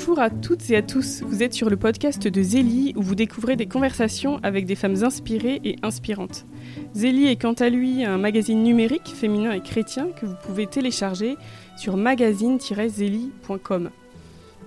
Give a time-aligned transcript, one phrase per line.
[0.00, 3.14] Bonjour à toutes et à tous, vous êtes sur le podcast de Zélie où vous
[3.14, 6.46] découvrez des conversations avec des femmes inspirées et inspirantes.
[6.94, 11.36] Zélie est quant à lui un magazine numérique féminin et chrétien que vous pouvez télécharger
[11.76, 13.90] sur magazine-zélie.com.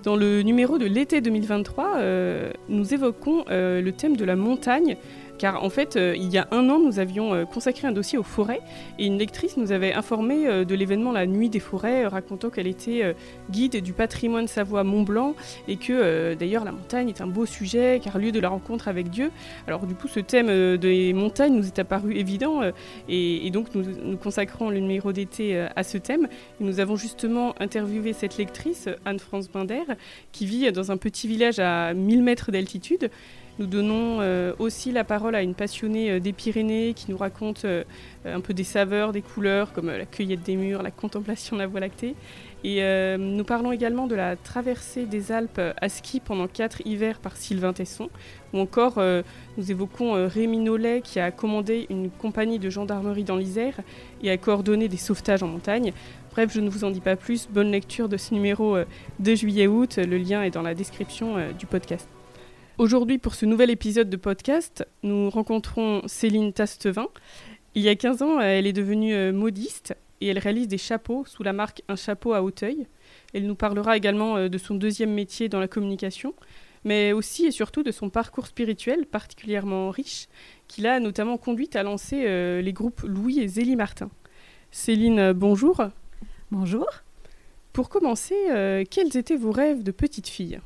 [0.04, 4.96] Dans le numéro de l'été 2023, euh, nous évoquons euh, le thème de la montagne
[5.38, 8.18] car en fait, euh, il y a un an, nous avions euh, consacré un dossier
[8.18, 8.60] aux forêts
[8.98, 12.66] et une lectrice nous avait informé euh, de l'événement La Nuit des forêts, racontant qu'elle
[12.66, 13.14] était
[13.50, 15.34] guide du patrimoine Savoie-Mont-Blanc
[15.68, 19.10] et que d'ailleurs la montagne est un beau sujet car lieu de la rencontre avec
[19.10, 19.30] Dieu.
[19.66, 22.60] Alors du coup, ce thème des montagnes nous est apparu évident
[23.08, 26.28] et, donc nous, nous, consacrons le numéro d'été à ce thème.
[26.60, 29.84] Et nous avons justement interviewé cette lectrice, Anne-France Binder,
[30.32, 33.10] qui vit dans un petit village à 1000 mètres d'altitude.
[33.60, 37.64] Nous donnons euh, aussi la parole à une passionnée euh, des Pyrénées qui nous raconte
[37.64, 37.84] euh,
[38.24, 41.68] un peu des saveurs, des couleurs, comme la cueillette des murs, la contemplation de la
[41.68, 42.16] Voie lactée.
[42.66, 42.80] Et
[43.18, 47.74] nous parlons également de la traversée des Alpes à ski pendant quatre hivers par Sylvain
[47.74, 48.08] Tesson.
[48.54, 48.98] Ou encore,
[49.58, 53.74] nous évoquons Rémi Nollet qui a commandé une compagnie de gendarmerie dans l'Isère
[54.22, 55.92] et a coordonné des sauvetages en montagne.
[56.30, 57.50] Bref, je ne vous en dis pas plus.
[57.50, 58.78] Bonne lecture de ce numéro
[59.18, 59.98] de juillet-août.
[59.98, 62.08] Le lien est dans la description du podcast.
[62.76, 67.06] Aujourd'hui, pour ce nouvel épisode de podcast, nous rencontrons Céline Tastevin.
[67.76, 71.24] Il y a 15 ans, elle est devenue euh, modiste et elle réalise des chapeaux
[71.24, 72.88] sous la marque Un chapeau à Hauteuil.
[73.32, 76.34] Elle nous parlera également euh, de son deuxième métier dans la communication,
[76.82, 80.26] mais aussi et surtout de son parcours spirituel particulièrement riche,
[80.66, 84.10] qui l'a notamment conduite à lancer euh, les groupes Louis et Zélie Martin.
[84.72, 85.80] Céline, bonjour.
[86.50, 86.88] Bonjour.
[87.72, 88.34] Pour commencer,
[88.90, 90.60] quels étaient vos rêves de petite fille?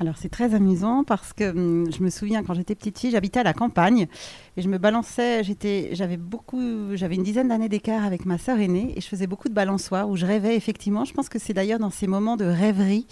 [0.00, 3.40] Alors c'est très amusant parce que hum, je me souviens quand j'étais petite fille, j'habitais
[3.40, 4.08] à la campagne
[4.56, 8.58] et je me balançais, j'étais, j'avais beaucoup, j'avais une dizaine d'années d'écart avec ma sœur
[8.58, 11.04] aînée et je faisais beaucoup de balançoires où je rêvais effectivement.
[11.04, 13.06] Je pense que c'est d'ailleurs dans ces moments de rêverie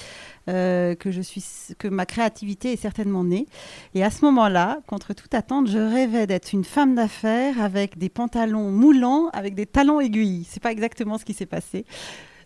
[0.49, 1.45] euh, que je suis,
[1.79, 3.47] que ma créativité est certainement née.
[3.95, 8.09] Et à ce moment-là, contre toute attente, je rêvais d'être une femme d'affaires avec des
[8.09, 10.47] pantalons moulants, avec des talons aiguilles.
[10.49, 11.85] C'est pas exactement ce qui s'est passé.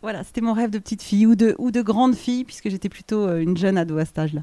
[0.02, 2.88] Voilà, c'était mon rêve de petite fille ou de, ou de grande fille, puisque j'étais
[2.88, 4.42] plutôt euh, une jeune ado à cet âge-là.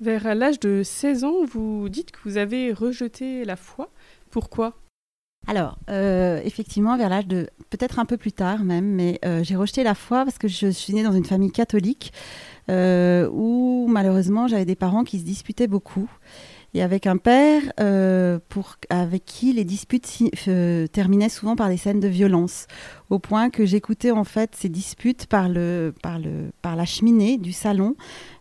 [0.00, 3.90] Vers l'âge de 16 ans, vous dites que vous avez rejeté la foi.
[4.30, 4.72] Pourquoi?
[5.46, 9.54] Alors, euh, effectivement, vers l'âge de peut-être un peu plus tard même, mais euh, j'ai
[9.54, 12.12] rejeté la foi parce que je suis née dans une famille catholique
[12.66, 16.08] où malheureusement j'avais des parents qui se disputaient beaucoup
[16.74, 20.18] et avec un père euh, pour, avec qui les disputes
[20.48, 22.66] euh, terminaient souvent par des scènes de violence,
[23.10, 27.38] au point que j'écoutais en fait ces disputes par, le, par, le, par la cheminée
[27.38, 27.94] du salon,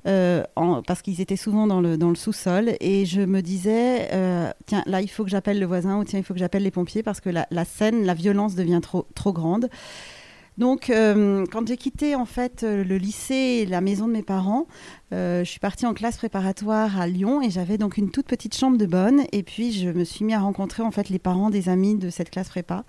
[0.07, 0.43] euh,
[0.87, 4.09] parce qu'ils étaient souvent dans le, dans le sous-sol, et je me disais,
[4.65, 6.71] tiens, là il faut que j'appelle le voisin, ou tiens, il faut que j'appelle les
[6.71, 9.69] pompiers, parce que la, la scène, la violence devient trop, trop grande.
[10.57, 14.21] Donc, euh, quand j'ai quitté en fait euh, le lycée et la maison de mes
[14.21, 14.67] parents,
[15.11, 18.55] euh, je suis partie en classe préparatoire à Lyon et j'avais donc une toute petite
[18.55, 19.23] chambre de bonne.
[19.31, 22.09] Et puis, je me suis mis à rencontrer en fait les parents des amis de
[22.09, 22.85] cette classe prépa.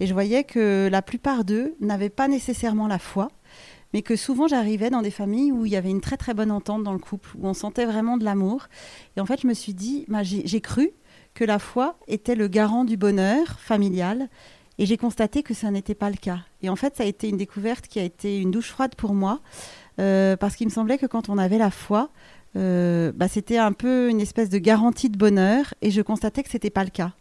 [0.00, 3.28] Et je voyais que la plupart d'eux n'avaient pas nécessairement la foi,
[3.94, 6.50] mais que souvent j'arrivais dans des familles où il y avait une très très bonne
[6.50, 8.66] entente dans le couple, où on sentait vraiment de l'amour.
[9.16, 10.90] Et en fait, je me suis dit, bah, j'ai cru
[11.34, 14.28] que la foi était le garant du bonheur familial
[14.78, 16.40] et j'ai constaté que ça n'était pas le cas.
[16.62, 19.14] Et en fait, ça a été une découverte qui a été une douche froide pour
[19.14, 19.40] moi,
[19.98, 22.10] euh, parce qu'il me semblait que quand on avait la foi,
[22.56, 26.50] euh, bah, c'était un peu une espèce de garantie de bonheur, et je constatais que
[26.50, 27.12] c'était pas le cas.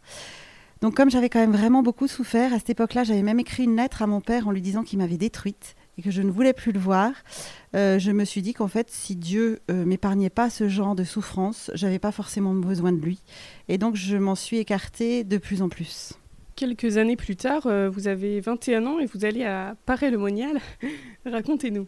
[0.81, 3.77] Donc comme j'avais quand même vraiment beaucoup souffert, à cette époque-là, j'avais même écrit une
[3.77, 6.51] lettre à mon père en lui disant qu'il m'avait détruite et que je ne voulais
[6.51, 7.11] plus le voir.
[7.75, 11.71] Euh, je me suis dit qu'en fait, si Dieu m'épargnait pas ce genre de souffrance,
[11.73, 13.21] j'avais pas forcément besoin de lui.
[13.69, 16.13] Et donc je m'en suis écartée de plus en plus.
[16.55, 20.61] Quelques années plus tard, euh, vous avez 21 ans et vous allez à Paray-le-Monial.
[21.25, 21.85] Racontez-nous.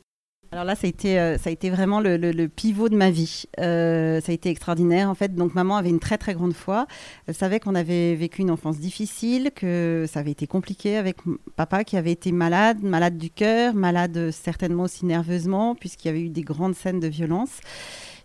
[0.51, 3.45] Alors là, ça a été, euh, ça a été vraiment le, pivot de ma vie.
[3.61, 5.09] Euh, ça a été extraordinaire.
[5.09, 6.85] En fait, donc maman avait une très très grande foi.
[7.27, 11.17] Elle savait qu'on avait vécu une enfance difficile, que ça avait été compliqué avec
[11.55, 16.21] papa qui avait été malade, malade du cœur, malade certainement aussi nerveusement, puisqu'il y avait
[16.23, 17.61] eu des grandes scènes de violence.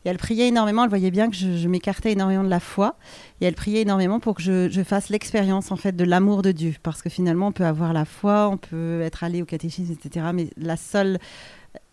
[0.04, 2.96] Et elle priait énormément, elle voyait bien que je, m'écartais énormément de la foi.
[3.40, 6.74] Et elle priait énormément pour que je, fasse l'expérience en fait de l'amour de Dieu.
[6.82, 10.26] Parce que finalement, on peut avoir la foi, on peut être allé au catéchisme, etc.
[10.34, 11.18] Mais la seule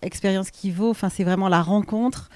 [0.01, 2.29] expérience qui vaut, c'est vraiment la rencontre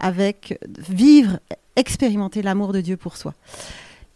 [0.00, 1.38] avec vivre,
[1.76, 3.34] expérimenter l'amour de Dieu pour soi.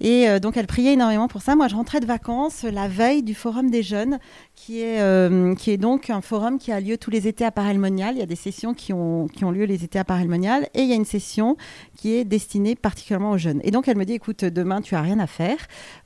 [0.01, 1.55] Et euh, donc elle priait énormément pour ça.
[1.55, 4.19] Moi, je rentrais de vacances la veille du Forum des jeunes
[4.55, 7.51] qui est, euh, qui est donc un forum qui a lieu tous les étés à
[7.51, 8.15] Parelmonial.
[8.15, 10.83] Il y a des sessions qui ont, qui ont lieu les étés à Parelmonial et
[10.83, 11.57] il y a une session
[11.97, 13.61] qui est destinée particulièrement aux jeunes.
[13.65, 15.59] Et donc elle me dit, écoute, demain tu as rien à faire.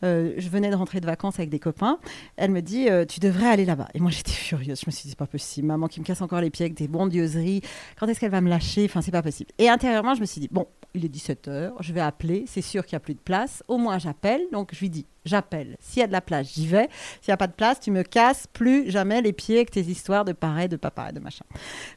[0.02, 1.98] Euh, je venais de rentrer de vacances avec des copains.
[2.36, 3.88] Elle me dit, euh, tu devrais aller là-bas.
[3.94, 4.80] Et moi j'étais furieuse.
[4.80, 5.66] Je me suis dit, c'est pas possible.
[5.66, 7.62] Maman qui me casse encore les pieds avec des bondieuseries.
[7.98, 8.84] Quand est-ce qu'elle va me lâcher?
[8.86, 9.50] Enfin, c'est pas possible.
[9.58, 12.84] Et intérieurement, je me suis dit, bon, il est 17h, je vais appeler, c'est sûr
[12.84, 16.00] qu'il n'y a plus de place, au moins j'appelle, donc je lui dis, j'appelle, s'il
[16.00, 16.88] y a de la place, j'y vais,
[17.20, 19.82] s'il n'y a pas de place, tu me casses plus jamais les pieds avec tes
[19.82, 21.44] histoires de pareil, de papa et de machin.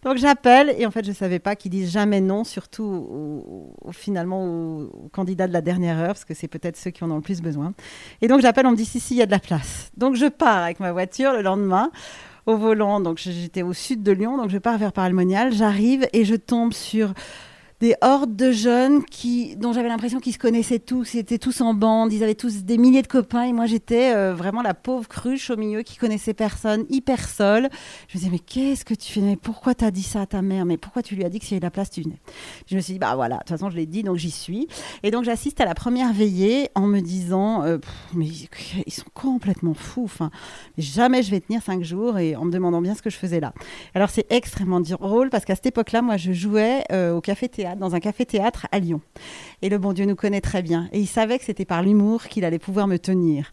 [0.04, 4.46] Donc j'appelle, et en fait je ne savais pas qu'ils disent jamais non, surtout finalement
[4.46, 7.22] aux, candidats de la dernière heure, parce que c'est peut-être ceux qui en ont le
[7.22, 7.74] plus besoin.
[8.22, 9.92] Et donc j'appelle, on me dit, si, si, il y a de la place.
[9.98, 11.92] Donc je pars avec ma voiture le lendemain
[12.46, 16.26] au volant, donc j'étais au sud de Lyon, donc je pars vers Paralmonial, j'arrive et
[16.26, 17.14] je tombe sur
[17.82, 21.62] des hordes de jeunes qui, dont j'avais l'impression qu'ils se connaissaient tous, ils étaient tous
[21.62, 24.76] en bande, ils avaient tous des milliers de copains et moi j'étais euh, vraiment la
[24.76, 27.70] pauvre cruche au milieu qui connaissait personne, hyper seule.
[28.08, 29.22] Je me disais mais qu'est-ce que tu fais?
[29.22, 30.66] Mais pourquoi t'as dit ça à ta mère?
[30.66, 32.20] Mais pourquoi tu lui as dit que s'il y avait de la place tu venais?
[32.68, 34.68] Je me suis dit bah voilà, de toute façon je l'ai dit donc j'y suis.
[35.02, 37.80] Et donc j'assiste à la première veillée en me disant euh,
[38.14, 38.28] mais
[38.86, 40.04] ils sont complètement fous.
[40.04, 40.30] Enfin
[40.78, 43.40] jamais je vais tenir cinq jours et en me demandant bien ce que je faisais
[43.40, 43.54] là.
[43.96, 47.71] Alors c'est extrêmement drôle parce qu'à cette époque-là moi je jouais euh, au café théâtre
[47.76, 49.02] dans un café-théâtre à Lyon.
[49.62, 50.90] Et le bon Dieu nous connaît très bien.
[50.92, 53.52] Et il savait que c'était par l'humour qu'il allait pouvoir me tenir.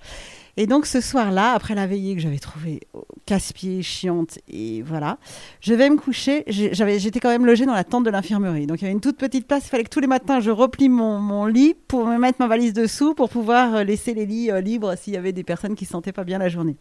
[0.61, 2.81] Et donc ce soir-là, après la veillée que j'avais trouvée
[3.27, 5.19] casse-pied, chiante, et voilà,
[5.61, 6.43] je vais me coucher.
[6.49, 8.67] J'étais quand même logée dans la tente de l'infirmerie.
[8.67, 9.67] Donc il y avait une toute petite place.
[9.67, 12.73] Il fallait que tous les matins, je replie mon, lit pour me mettre ma valise
[12.73, 15.87] dessous pour pouvoir laisser les lits euh, libres s'il y avait des personnes qui ne
[15.87, 16.77] se sentaient pas bien la journée.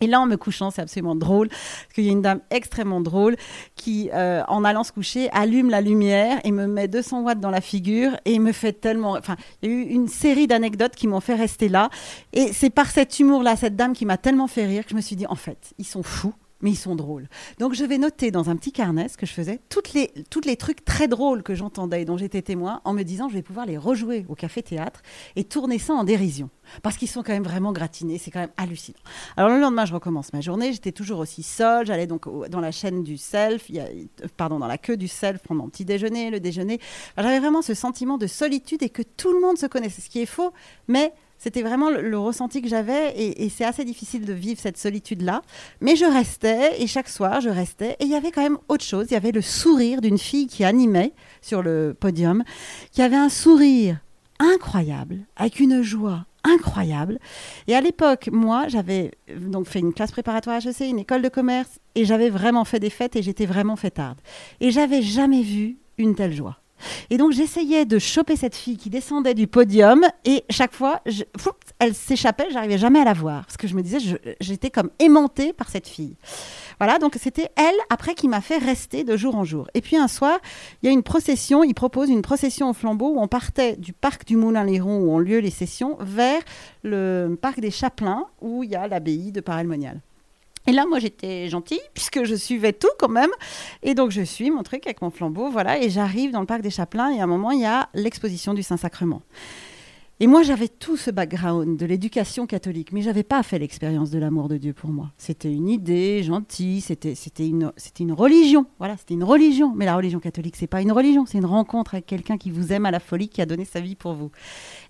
[0.00, 3.00] Et là, en me couchant, c'est absolument drôle, parce qu'il y a une dame extrêmement
[3.00, 3.36] drôle
[3.74, 7.50] qui, euh, en allant se coucher, allume la lumière et me met 200 watts dans
[7.50, 9.12] la figure et me fait tellement...
[9.12, 11.90] Enfin, il y a eu une série d'anecdotes qui m'ont fait rester là.
[12.32, 15.00] Et c'est par cet humour-là, cette dame qui m'a tellement fait rire, que je me
[15.00, 17.28] suis dit, en fait, ils sont fous mais ils sont drôles.
[17.58, 20.46] Donc je vais noter dans un petit carnet ce que je faisais, toutes les, toutes
[20.46, 23.42] les trucs très drôles que j'entendais et dont j'étais témoin, en me disant je vais
[23.42, 25.02] pouvoir les rejouer au café-théâtre
[25.36, 26.50] et tourner ça en dérision.
[26.82, 28.98] Parce qu'ils sont quand même vraiment gratinés, c'est quand même hallucinant.
[29.36, 32.72] Alors le lendemain, je recommence ma journée, j'étais toujours aussi seule, j'allais donc dans la
[32.72, 33.70] chaîne du self,
[34.36, 36.80] pardon, dans la queue du self, prendre mon petit déjeuner, le déjeuner.
[37.16, 40.20] J'avais vraiment ce sentiment de solitude et que tout le monde se connaissait, ce qui
[40.20, 40.52] est faux,
[40.88, 45.42] mais c'était vraiment le, ressenti que j'avais et, c'est assez difficile de vivre cette solitude-là.
[45.80, 47.96] Mais je restais et chaque soir, je restais.
[48.00, 49.06] Et il y avait quand même autre chose.
[49.10, 52.42] Il y avait le sourire d'une fille qui animait sur le podium,
[52.92, 53.98] qui avait un sourire
[54.40, 57.18] incroyable, avec une joie incroyable.
[57.66, 61.28] Et à l'époque, moi, j'avais donc fait une classe préparatoire à HEC, une école de
[61.28, 64.18] commerce, et j'avais vraiment fait des fêtes et j'étais vraiment fêtarde.
[64.60, 66.58] Et j'avais jamais vu une telle joie.
[67.10, 71.02] Et donc j'essayais de choper cette fille qui descendait du podium et chaque fois,
[71.78, 73.98] elle s'échappait, j'arrivais jamais à la voir parce que je me disais,
[74.40, 76.16] j'étais comme aimantée par cette fille.
[76.78, 79.68] Voilà, donc c'était elle après qui m'a fait rester de jour en jour.
[79.74, 80.38] Et puis un soir,
[80.82, 83.92] il y a une procession, il propose une procession au flambeau où on partait du
[83.92, 86.40] parc du Moulin-Léron où ont lieu les sessions vers
[86.82, 90.00] le parc des Chapelains où il y a l'abbaye de Parelmonial.
[90.66, 93.30] Et là, moi, j'étais gentille puisque je suivais tout quand même.
[93.82, 95.82] Et donc, je suis mon truc avec mon flambeau, voilà.
[95.82, 98.54] Et j'arrive dans le parc des Chapelains et à un moment, il y a l'exposition
[98.54, 99.22] du Saint-Sacrement.
[100.20, 104.18] Et moi, j'avais tout ce background de l'éducation catholique, mais j'avais pas fait l'expérience de
[104.18, 105.12] l'amour de Dieu pour moi.
[105.16, 109.72] C'était une idée gentille, c'était une une religion, voilà, c'était une religion.
[109.76, 112.72] Mais la religion catholique, c'est pas une religion, c'est une rencontre avec quelqu'un qui vous
[112.72, 114.32] aime à la folie, qui a donné sa vie pour vous.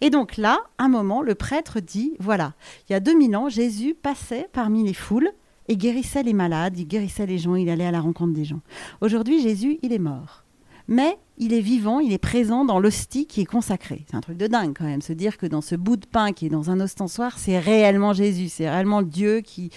[0.00, 2.54] Et donc là, un moment, le prêtre dit voilà,
[2.88, 5.30] il y a 2000 ans, Jésus passait parmi les foules
[5.68, 8.60] et guérissait les malades, il guérissait les gens, il allait à la rencontre des gens.
[9.00, 10.44] Aujourd'hui, Jésus, il est mort.
[10.90, 14.06] Mais il est vivant, il est présent dans l'hostie qui est consacrée.
[14.10, 16.32] C'est un truc de dingue quand même, se dire que dans ce bout de pain
[16.32, 19.70] qui est dans un ostensoir, c'est réellement Jésus, c'est réellement Dieu qui...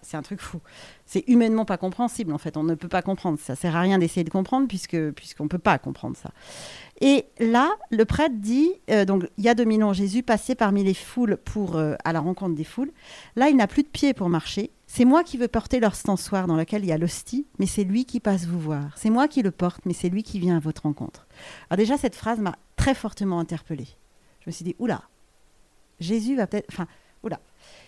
[0.00, 0.60] c'est un truc fou.
[1.04, 3.38] C'est humainement pas compréhensible en fait, on ne peut pas comprendre.
[3.38, 6.30] Ça sert à rien d'essayer de comprendre puisque puisqu'on ne peut pas comprendre ça.
[7.02, 10.82] Et là, le prêtre dit, euh, donc il y a 2000 ans, Jésus passait parmi
[10.82, 12.90] les foules pour euh, à la rencontre des foules.
[13.36, 14.70] Là, il n'a plus de pied pour marcher.
[14.96, 17.82] C'est moi qui veux porter leur stançoire dans lequel il y a l'hostie, mais c'est
[17.82, 18.96] lui qui passe vous voir.
[18.96, 21.26] C'est moi qui le porte, mais c'est lui qui vient à votre rencontre.
[21.68, 23.88] Alors déjà, cette phrase m'a très fortement interpellée.
[24.38, 25.02] Je me suis dit, oula,
[25.98, 26.68] Jésus va peut-être...
[26.70, 26.86] Enfin,
[27.24, 27.40] oula.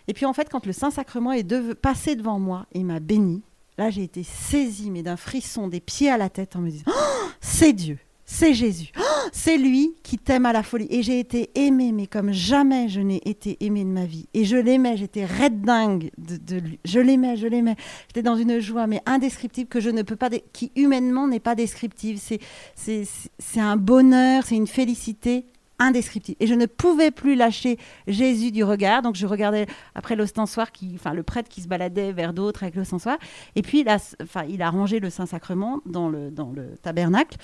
[0.08, 3.44] Et puis en fait, quand le Saint-Sacrement est passé devant moi et m'a béni,
[3.78, 6.86] là j'ai été saisie, mais d'un frisson des pieds à la tête en me disant,
[6.88, 8.90] oh, c'est Dieu c'est Jésus.
[8.98, 10.88] Oh, c'est lui qui t'aime à la folie.
[10.90, 14.28] Et j'ai été aimée, mais comme jamais je n'ai été aimée de ma vie.
[14.34, 16.80] Et je l'aimais, j'étais red dingue de, lui.
[16.84, 17.76] Je l'aimais, je l'aimais.
[18.08, 21.54] J'étais dans une joie, mais indescriptible, que je ne peux pas, qui humainement n'est pas
[21.54, 22.20] descriptive.
[22.74, 23.20] C'est,
[23.56, 25.46] un bonheur, c'est une félicité
[25.78, 26.36] indescriptible.
[26.40, 27.78] Et je ne pouvais plus lâcher
[28.08, 29.02] Jésus du regard.
[29.02, 32.74] Donc je regardais après l'ostensoir, qui, enfin le prêtre qui se baladait vers d'autres avec
[32.74, 33.18] l'ostensoir.
[33.54, 36.32] Et puis là, enfin, il a rangé le Saint-Sacrement dans le
[36.82, 37.36] tabernacle.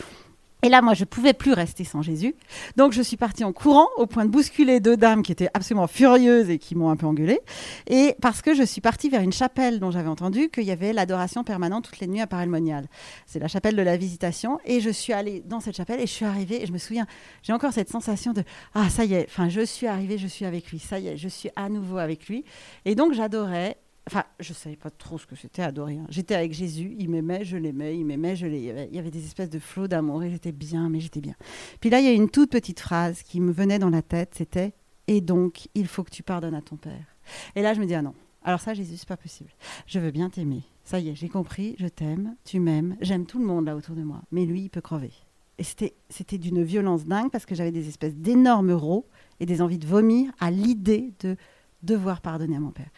[0.64, 2.36] Et là, moi, je pouvais plus rester sans Jésus.
[2.76, 5.88] Donc, je suis partie en courant au point de bousculer deux dames qui étaient absolument
[5.88, 7.40] furieuses et qui m'ont un peu engueulée.
[7.88, 10.92] Et parce que je suis partie vers une chapelle dont j'avais entendu qu'il y avait
[10.92, 12.86] l'adoration permanente toutes les nuits à Paray-le-Monial.
[13.26, 14.60] C'est la chapelle de la Visitation.
[14.64, 16.62] Et je suis allée dans cette chapelle et je suis arrivée.
[16.62, 17.06] Et je me souviens,
[17.42, 20.44] j'ai encore cette sensation de Ah, ça y est, enfin, je suis arrivée, je suis
[20.44, 20.78] avec lui.
[20.78, 22.44] Ça y est, je suis à nouveau avec lui.
[22.84, 23.78] Et donc, j'adorais.
[24.08, 25.96] Enfin, je savais pas trop ce que c'était adorer.
[25.96, 26.06] hein.
[26.08, 28.88] J'étais avec Jésus, il m'aimait, je l'aimais, il m'aimait, je l'aimais.
[28.90, 31.34] Il y avait des espèces de flots d'amour et j'étais bien, mais j'étais bien.
[31.80, 34.34] Puis là, il y a une toute petite phrase qui me venait dans la tête,
[34.36, 34.72] c'était
[35.06, 37.06] Et donc, il faut que tu pardonnes à ton père.
[37.54, 39.50] Et là, je me dis Ah non, alors ça, Jésus, c'est pas possible.
[39.86, 40.62] Je veux bien t'aimer.
[40.84, 43.94] Ça y est, j'ai compris, je t'aime, tu m'aimes, j'aime tout le monde là autour
[43.94, 45.12] de moi, mais lui, il peut crever.
[45.58, 49.06] Et c'était, d'une violence dingue parce que j'avais des espèces d'énormes rots
[49.38, 51.36] et des envies de vomir à l'idée de
[51.82, 52.90] devoir pardonner à mon père.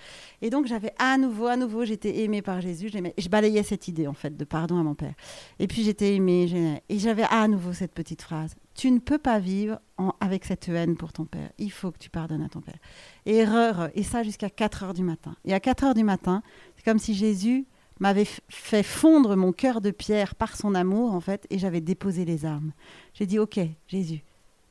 [0.42, 3.88] Et donc j'avais à nouveau, à nouveau, j'étais aimée par Jésus, j'aimais- je balayais cette
[3.88, 5.14] idée en fait de pardon à mon père.
[5.58, 9.38] Et puis j'étais aimée, et j'avais à nouveau cette petite phrase tu ne peux pas
[9.38, 11.48] vivre en- avec cette haine pour ton père.
[11.58, 12.78] Il faut que tu pardonnes à ton père.
[13.24, 15.36] Erreur, et ça jusqu'à 4 heures du matin.
[15.44, 16.42] Et à 4 heures du matin,
[16.76, 17.66] c'est comme si Jésus
[18.00, 22.24] m'avait fait fondre mon cœur de pierre par son amour en fait, et j'avais déposé
[22.24, 22.72] les armes.
[23.12, 24.24] J'ai dit ok, Jésus,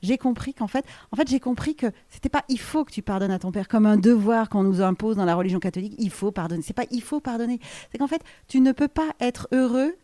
[0.03, 3.01] j'ai compris qu'en fait, en fait, j'ai compris que c'était pas il faut que tu
[3.01, 5.95] pardonnes à ton père comme un devoir qu'on nous impose dans la religion catholique.
[5.97, 6.61] Il faut pardonner.
[6.61, 7.59] C'est pas il faut pardonner.
[7.91, 9.95] C'est qu'en fait, tu ne peux pas être heureux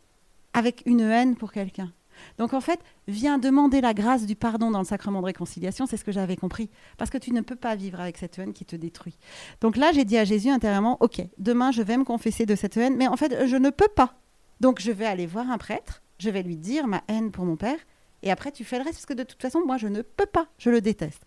[0.53, 1.91] avec une haine pour quelqu'un.
[2.37, 5.97] Donc en fait, viens demander la grâce du pardon dans le sacrement de réconciliation, c'est
[5.97, 6.69] ce que j'avais compris.
[6.97, 9.17] Parce que tu ne peux pas vivre avec cette haine qui te détruit.
[9.61, 12.77] Donc là, j'ai dit à Jésus intérieurement, ok, demain je vais me confesser de cette
[12.77, 14.15] haine, mais en fait, je ne peux pas.
[14.59, 17.55] Donc je vais aller voir un prêtre, je vais lui dire ma haine pour mon
[17.55, 17.77] père,
[18.23, 20.25] et après tu fais le reste, parce que de toute façon, moi je ne peux
[20.25, 21.21] pas, je le déteste.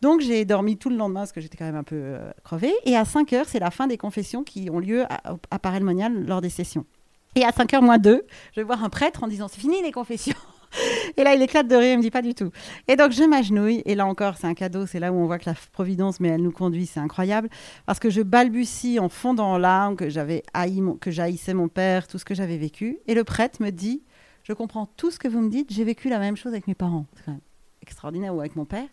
[0.00, 2.72] Donc j'ai dormi tout le lendemain, parce que j'étais quand même un peu euh, crevée,
[2.84, 6.40] et à 5 heures, c'est la fin des confessions qui ont lieu à, à lors
[6.40, 6.86] des sessions.
[7.36, 9.92] Et à 5h moins 2, je vais voir un prêtre en disant c'est fini les
[9.92, 10.34] confessions.
[11.16, 12.50] Et là, il éclate de rire, il me dit pas du tout.
[12.86, 13.82] Et donc, je m'agenouille.
[13.86, 14.86] Et là encore, c'est un cadeau.
[14.86, 17.48] C'est là où on voit que la providence, mais elle nous conduit, c'est incroyable.
[17.86, 21.66] Parce que je balbutie en fondant en larmes que j'avais haï, mon- que j'haïssais mon
[21.66, 22.98] père, tout ce que j'avais vécu.
[23.08, 24.04] Et le prêtre me dit
[24.50, 25.72] Je comprends tout ce que vous me dites.
[25.72, 27.06] J'ai vécu la même chose avec mes parents.
[27.14, 27.40] C'est quand même
[27.82, 28.88] extraordinaire, ou avec mon père.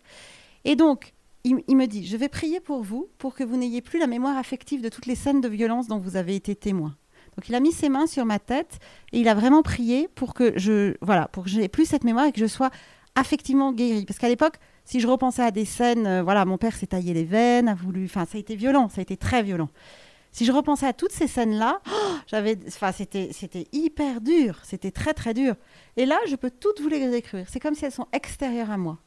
[0.64, 3.98] Et donc, il, me dit Je vais prier pour vous, pour que vous n'ayez plus
[3.98, 6.94] la mémoire affective de toutes les scènes de violence dont vous avez été témoin.
[7.34, 8.78] Donc il a mis ses mains sur ma tête
[9.12, 12.26] et il a vraiment prié pour que je voilà pour que j'ai plus cette mémoire
[12.26, 12.70] et que je sois
[13.16, 14.04] affectivement guérie.
[14.04, 17.14] Parce qu'à l'époque, si je repensais à des scènes, euh, voilà, mon père s'est taillé
[17.14, 19.70] les veines, a voulu, enfin ça a été violent, ça a été très violent.
[20.38, 24.92] Si je repensais à toutes ces scènes-là, oh, j'avais, enfin c'était c'était hyper dur, c'était
[24.92, 25.56] très très dur.
[25.96, 27.44] Et là, je peux toutes vous les décrire.
[27.48, 28.98] C'est comme si elles sont extérieures à moi.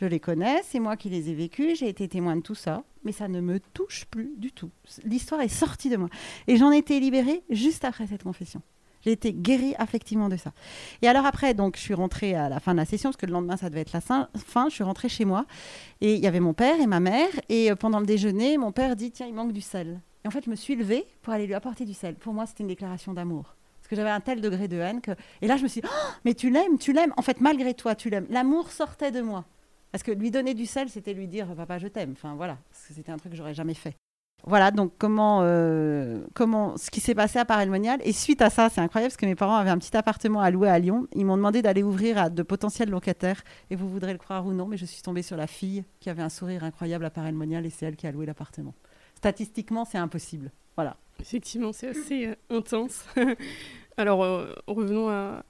[0.00, 2.84] Je les connais, c'est moi qui les ai vécues, j'ai été témoin de tout ça,
[3.04, 4.70] mais ça ne me touche plus du tout.
[5.04, 6.08] L'histoire est sortie de moi.
[6.46, 8.62] Et j'en ai été libérée juste après cette confession.
[9.02, 10.54] J'ai été guérie affectivement de ça.
[11.02, 13.26] Et alors après, donc, je suis rentrée à la fin de la session, parce que
[13.26, 14.28] le lendemain, ça devait être la fin.
[14.70, 15.44] Je suis rentrée chez moi.
[16.00, 17.28] Et il y avait mon père et ma mère.
[17.50, 20.00] Et euh, pendant le déjeuner, mon père dit, tiens, il manque du sel.
[20.28, 22.14] En fait, je me suis levée pour aller lui apporter du sel.
[22.14, 23.56] Pour moi, c'était une déclaration d'amour.
[23.80, 25.12] Parce que j'avais un tel degré de haine que...
[25.40, 27.14] Et là, je me suis dit, Oh, mais tu l'aimes, tu l'aimes.
[27.16, 28.26] En fait, malgré toi, tu l'aimes.
[28.28, 29.46] L'amour sortait de moi.
[29.90, 32.12] Parce que lui donner du sel, c'était lui dire papa, je t'aime.
[32.12, 33.96] Enfin voilà, c'était un truc que j'aurais jamais fait.
[34.44, 38.00] Voilà donc comment, euh, comment ce qui s'est passé à Paray-le-Monial.
[38.04, 40.50] Et suite à ça, c'est incroyable parce que mes parents avaient un petit appartement à
[40.50, 41.06] louer à Lyon.
[41.14, 43.42] Ils m'ont demandé d'aller ouvrir à de potentiels locataires.
[43.70, 46.10] Et vous voudrez le croire ou non, mais je suis tombée sur la fille qui
[46.10, 48.74] avait un sourire incroyable à Paray-le-Monial et c'est elle qui a loué l'appartement.
[49.18, 50.52] Statistiquement, c'est impossible.
[50.76, 50.96] Voilà.
[51.18, 53.04] Effectivement, c'est assez euh, intense.
[53.96, 55.42] Alors, euh, revenons à,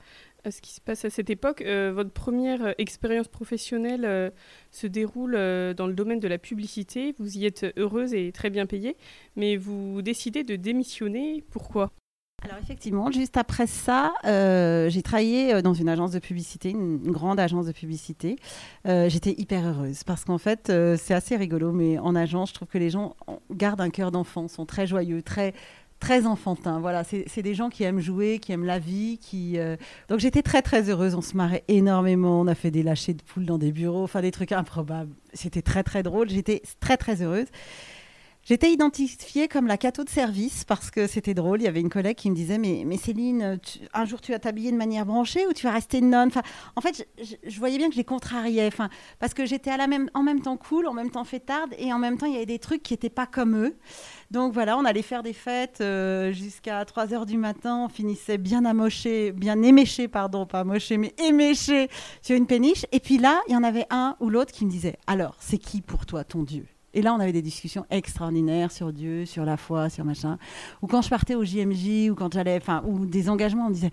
[0.51, 1.61] ce qui se passe à cette époque.
[1.61, 4.33] Euh, votre première expérience professionnelle
[4.71, 7.15] se déroule dans le domaine de la publicité.
[7.19, 8.97] Vous y êtes heureuse et très bien payée,
[9.37, 11.45] mais vous décidez de démissionner.
[11.51, 11.93] Pourquoi?
[12.45, 16.99] Alors effectivement, juste après ça, euh, j'ai travaillé euh, dans une agence de publicité, une,
[17.11, 18.37] grande agence de publicité.
[18.87, 22.69] Euh, J'étais hyper heureuse parce qu'en fait, c'est assez rigolo, mais en agence, je trouve
[22.69, 23.17] que les gens
[23.51, 25.53] gardent un cœur d'enfant, sont très joyeux, très
[25.99, 26.79] très enfantins.
[26.79, 29.59] Voilà, c'est des gens qui aiment jouer, qui aiment la vie, qui.
[30.09, 31.17] Donc j'étais très très heureuse.
[31.17, 32.41] On se marrait énormément.
[32.41, 35.13] On a fait des lâchers de poules dans des bureaux, enfin des trucs improbables.
[35.33, 36.29] C'était très très drôle.
[36.29, 37.47] J'étais très très heureuse.
[38.49, 41.61] J'étais identifiée comme la cateau de service parce que c'était drôle.
[41.61, 43.61] Il y avait une collègue qui me disait Mais, mais Céline,
[43.93, 46.29] un jour tu vas t'habiller de manière branchée ou tu vas rester nonne?
[46.29, 46.41] Enfin,
[46.75, 48.67] En fait, je, voyais bien que je les contrariais.
[48.67, 48.89] Enfin,
[49.19, 52.17] parce que j'étais même, en même temps cool, en même temps fêtarde et en même
[52.17, 53.77] temps il y avait des trucs qui n'étaient pas comme eux.
[54.31, 57.85] Donc voilà, on allait faire des fêtes euh, jusqu'à 3 h du matin.
[57.85, 61.91] On finissait bien amoché, bien éméché, pardon, pas amoché, mais éméché
[62.23, 62.87] sur une péniche.
[62.93, 65.59] Et puis là, il y en avait un ou l'autre qui me disait Alors, c'est
[65.59, 66.65] qui pour toi ton Dieu?
[66.95, 70.39] Et là, on avait des discussions extraordinaires sur Dieu, sur la foi, sur machin.
[70.83, 73.75] Ou quand je partais au JMJ, ou quand j'allais, enfin, ou des engagements, on me
[73.75, 73.91] disait,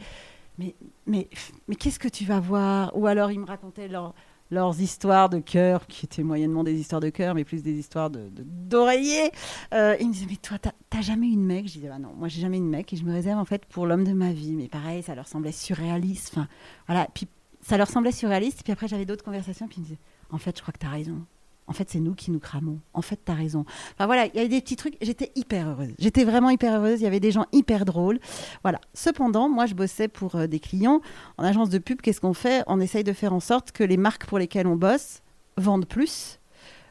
[0.57, 0.75] mais,
[1.05, 1.29] mais,
[1.67, 2.97] mais qu'est-ce que tu vas voir?
[2.97, 7.09] Ou alors, ils me racontaient leurs histoires de cœur, qui étaient moyennement des histoires de
[7.09, 9.29] cœur, mais plus des histoires d'oreiller.
[9.71, 12.13] De, euh, ils me disaient, mais toi, t'as jamais une mec Je disais, bah non,
[12.15, 14.31] moi, j'ai jamais une mec, et je me réserve en fait pour l'homme de ma
[14.31, 14.53] vie.
[14.53, 16.29] Mais pareil, ça leur semblait surréaliste.
[16.31, 16.47] Enfin,
[16.87, 17.09] voilà.
[17.13, 17.27] Puis
[17.61, 18.63] ça leur semblait surréaliste.
[18.63, 19.99] Puis après, j'avais d'autres conversations, puis ils me disaient,
[20.31, 21.25] en fait, je crois que tu as raison.
[21.67, 22.79] En fait, c'est nous qui nous cramons.
[22.93, 23.65] En fait, tu as raison.
[23.93, 24.97] Enfin voilà, il y avait des petits trucs.
[25.01, 25.93] J'étais hyper heureuse.
[25.97, 27.01] J'étais vraiment hyper heureuse.
[27.01, 28.19] Il y avait des gens hyper drôles.
[28.61, 28.79] Voilà.
[28.93, 31.01] Cependant, moi, je bossais pour euh, des clients.
[31.37, 32.63] En agence de pub, qu'est-ce qu'on fait?
[32.67, 35.21] On essaye de faire en sorte que les marques pour lesquelles on bosse
[35.57, 36.39] vendent plus.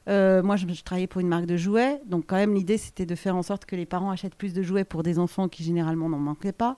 [0.09, 2.01] Euh, moi, je, travaillais pour une marque de jouets.
[2.07, 4.63] Donc, quand même, l'idée, c'était de faire en sorte que les parents achètent plus de
[4.63, 6.77] jouets pour des enfants qui, généralement, n'en manquaient pas.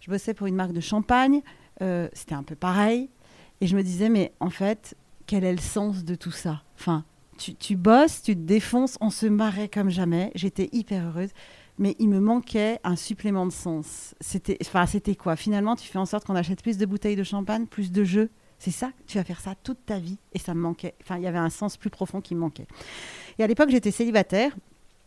[0.00, 1.42] Je bossais pour une marque de champagne.
[1.82, 3.10] Euh, c'était un peu pareil.
[3.60, 6.62] Et je me disais, mais en fait, quel est le sens de tout ça?
[6.78, 7.04] Enfin,
[7.36, 10.30] tu, bosses, tu te défonces, on se marrait comme jamais.
[10.34, 11.30] J'étais hyper heureuse.
[11.76, 14.14] Mais il me manquait un supplément de sens.
[14.20, 15.34] C'était, enfin, c'était quoi?
[15.34, 18.30] Finalement, tu fais en sorte qu'on achète plus de bouteilles de champagne, plus de jeux.
[18.58, 20.18] C'est ça, tu vas faire ça toute ta vie.
[20.32, 20.94] Et ça me manquait.
[21.02, 22.68] Enfin, il y avait un sens plus profond qui me manquait.
[23.38, 24.54] Et à l'époque, j'étais célibataire.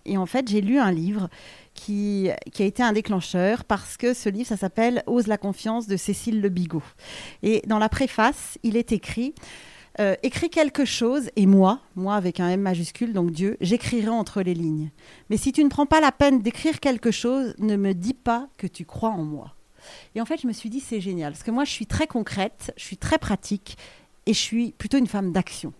[0.05, 1.29] Et en fait, j'ai lu un livre
[1.73, 5.87] qui, qui, a été un déclencheur parce que ce livre, ça s'appelle Ose la confiance
[5.87, 6.83] de Cécile Le Bigot.
[7.43, 9.33] Et dans la préface, il est écrit
[9.99, 14.41] euh, écris quelque chose et moi, moi avec un M majuscule, donc Dieu, j'écrirai entre
[14.41, 14.91] les lignes.
[15.29, 18.47] Mais si tu ne prends pas la peine d'écrire quelque chose, ne me dis pas
[18.57, 19.55] que tu crois en moi.
[20.15, 22.07] Et en fait, je me suis dit, c'est génial, parce que moi, je suis très
[22.07, 23.77] concrète, je suis très pratique,
[24.27, 25.73] et je suis plutôt une femme d'action.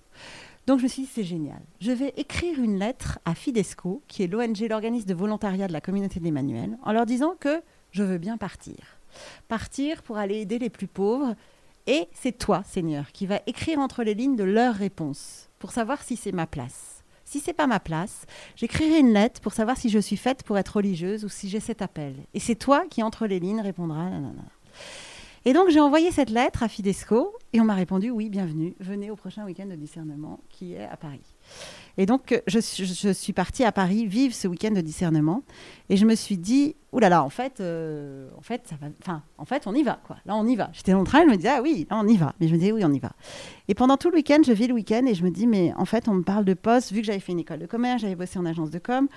[0.65, 1.61] Donc je me suis dit, c'est génial.
[1.79, 5.81] Je vais écrire une lettre à Fidesco, qui est l'ONG, l'organisme de volontariat de la
[5.81, 8.75] communauté d'Emmanuel, en leur disant que je veux bien partir.
[9.47, 11.35] Partir pour aller aider les plus pauvres
[11.87, 16.03] et c'est toi, Seigneur, qui va écrire entre les lignes de leurs réponses pour savoir
[16.03, 17.03] si c'est ma place.
[17.23, 18.25] Si c'est pas ma place,
[18.55, 21.59] j'écrirai une lettre pour savoir si je suis faite pour être religieuse ou si j'ai
[21.59, 22.15] cet appel.
[22.33, 24.09] Et c'est toi qui, entre les lignes, répondras.
[25.45, 29.09] Et donc j'ai envoyé cette lettre à Fidesco et on m'a répondu oui, bienvenue, venez
[29.09, 31.23] au prochain week-end de discernement qui est à Paris.
[31.97, 35.41] Et donc, je, suis partie à Paris vivre ce week-end de discernement.
[35.89, 39.45] Et je me suis dit, oulala, en fait, euh, en fait, ça va, enfin, en
[39.45, 40.17] fait, on y va, quoi.
[40.25, 40.69] Là, on y va.
[40.73, 42.35] J'étais en train, je me disais, ah oui, là, on y va.
[42.39, 43.13] Mais je me disais, oui, on y va.
[43.67, 45.85] Et pendant tout le week-end, je vis le week-end et je me dis, mais en
[45.85, 48.15] fait, on me parle de poste, vu que j'avais fait une école de commerce, j'avais
[48.15, 49.07] bossé en agence de com.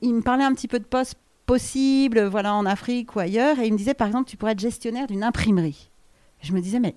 [0.00, 3.60] Il, me parlait un petit peu de poste possible, voilà, en Afrique ou ailleurs.
[3.60, 5.90] Et il me disait, par exemple, tu pourrais être gestionnaire d'une imprimerie.
[6.40, 6.96] je me disais, mais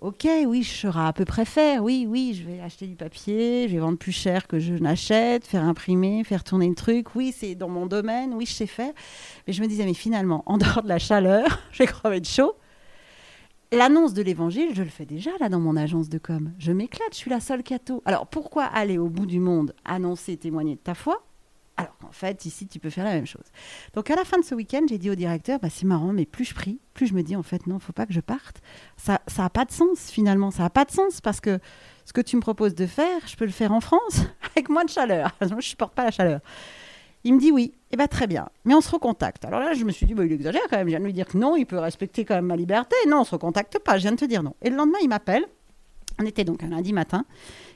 [0.00, 1.84] Ok, oui, je serai à peu près faire.
[1.84, 5.46] Oui, oui, je vais acheter du papier, je vais vendre plus cher que je n'achète,
[5.46, 7.14] faire imprimer, faire tourner le truc.
[7.14, 8.94] Oui, c'est dans mon domaine, oui, je sais faire.
[9.46, 12.24] Mais je me disais, mais finalement, en dehors de la chaleur, je vais crever de
[12.24, 12.54] chaud.
[13.72, 16.50] L'annonce de l'évangile, je le fais déjà là dans mon agence de com.
[16.58, 18.02] Je m'éclate, je suis la seule cato.
[18.06, 21.22] Alors pourquoi aller au bout du monde, annoncer, témoigner de ta foi?
[21.80, 23.44] Alors qu'en fait, ici, tu peux faire la même chose.
[23.94, 26.26] Donc à la fin de ce week-end, j'ai dit au directeur, bah, c'est marrant, mais
[26.26, 28.60] plus je prie, plus je me dis, en fait, non, faut pas que je parte.
[28.96, 30.50] Ça n'a pas de sens, finalement.
[30.50, 31.58] Ça n'a pas de sens parce que
[32.04, 34.84] ce que tu me proposes de faire, je peux le faire en France avec moins
[34.84, 35.36] de chaleur.
[35.40, 36.40] je ne supporte pas la chaleur.
[37.22, 39.44] Il me dit oui, et eh bien très bien, mais on se recontacte.
[39.44, 41.12] Alors là, je me suis dit, bah, il exagère quand même, je viens de lui
[41.12, 42.96] dire que non, il peut respecter quand même ma liberté.
[43.08, 44.54] Non, on se recontacte pas, je viens de te dire non.
[44.62, 45.44] Et le lendemain, il m'appelle,
[46.18, 47.24] on était donc un lundi matin,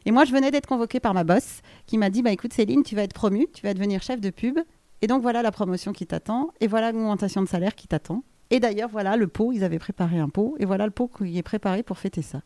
[0.07, 2.83] et moi, je venais d'être convoquée par ma boss qui m'a dit bah, écoute, Céline,
[2.83, 4.59] tu vas être promue, tu vas devenir chef de pub.
[5.03, 6.51] Et donc, voilà la promotion qui t'attend.
[6.61, 8.23] Et voilà l'augmentation de salaire qui t'attend.
[8.51, 9.53] Et d'ailleurs, voilà le pot.
[9.53, 10.57] Ils avaient préparé un pot.
[10.59, 12.43] Et voilà le pot qui est préparé pour fêter ça.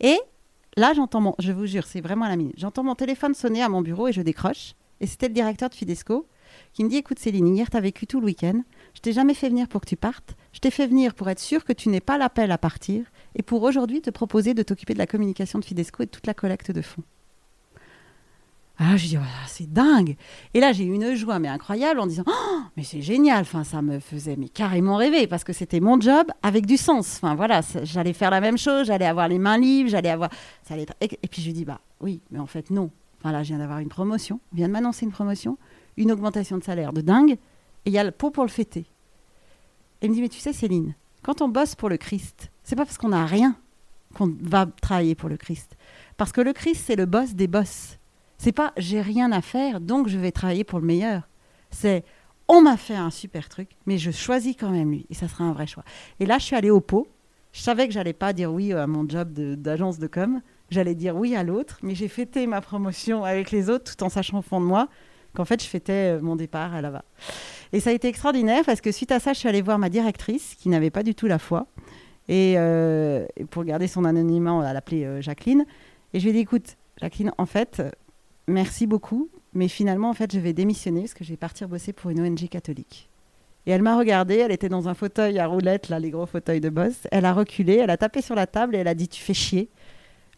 [0.00, 0.18] Et
[0.76, 1.34] là, j'entends mon.
[1.38, 2.54] Je vous jure, c'est vraiment la minute.
[2.56, 4.74] J'entends mon téléphone sonner à mon bureau et je décroche.
[5.00, 6.26] Et c'était le directeur de Fidesco
[6.72, 8.62] qui me dit Écoute, Céline, hier, tu as vécu tout le week-end.
[8.94, 10.36] Je t'ai jamais fait venir pour que tu partes.
[10.52, 13.42] Je t'ai fait venir pour être sûr que tu n'aies pas l'appel à partir et
[13.42, 16.34] pour aujourd'hui te proposer de t'occuper de la communication de Fidesco et de toute la
[16.34, 17.04] collecte de fonds.
[18.80, 20.16] Ah, je dis, oh c'est dingue.
[20.54, 23.40] Et là, j'ai eu une joie, mais incroyable, en disant, oh, mais c'est génial.
[23.40, 27.16] Enfin, ça me faisait mais carrément rêver parce que c'était mon job avec du sens.
[27.16, 30.30] Enfin, voilà, j'allais faire la même chose, j'allais avoir les mains libres, j'allais avoir.
[30.62, 32.90] Ça allait et, puis je lui dis, bah oui, mais en fait, non.
[33.18, 35.58] Enfin, là, je viens d'avoir une promotion, on vient de m'annoncer une promotion,
[35.96, 37.36] une augmentation de salaire de dingue,
[37.84, 38.86] et il y a le pot pour le fêter.
[40.00, 42.76] Et il me dit, mais tu sais, Céline, quand on bosse pour le Christ, c'est
[42.76, 43.56] pas parce qu'on n'a rien
[44.14, 45.76] qu'on va travailler pour le Christ.
[46.16, 47.98] Parce que le Christ, c'est le boss des boss.
[48.38, 51.28] C'est pas j'ai rien à faire, donc je vais travailler pour le meilleur.
[51.70, 52.04] C'est
[52.46, 55.44] on m'a fait un super truc, mais je choisis quand même lui, et ça sera
[55.44, 55.84] un vrai choix.
[56.18, 57.06] Et là, je suis allée au pot.
[57.52, 61.16] Je savais que j'allais pas dire oui à mon job d'agence de, com, j'allais dire
[61.16, 64.42] oui à l'autre, mais j'ai fêté ma promotion avec les autres tout en sachant au
[64.42, 64.88] fond de moi
[65.34, 67.04] qu'en fait, je fêtais mon départ à là-bas.
[67.72, 69.88] Et ça a été extraordinaire parce que suite à ça, je suis allée voir ma
[69.88, 71.66] directrice qui n'avait pas du tout la foi.
[72.28, 75.64] Et, euh, pour garder son anonymat, on l'appelait euh, Jacqueline.
[76.12, 77.82] Et je lui ai dit écoute, Jacqueline, en fait,
[78.46, 81.92] merci beaucoup, mais finalement, en fait, je vais démissionner parce que je vais partir bosser
[81.92, 83.08] pour une ONG catholique.
[83.66, 86.60] Et elle m'a regardée, elle était dans un fauteuil à roulettes, là, les gros fauteuils
[86.60, 87.06] de boss.
[87.10, 89.34] Elle a reculé, elle a tapé sur la table et elle a dit Tu fais
[89.34, 89.68] chier.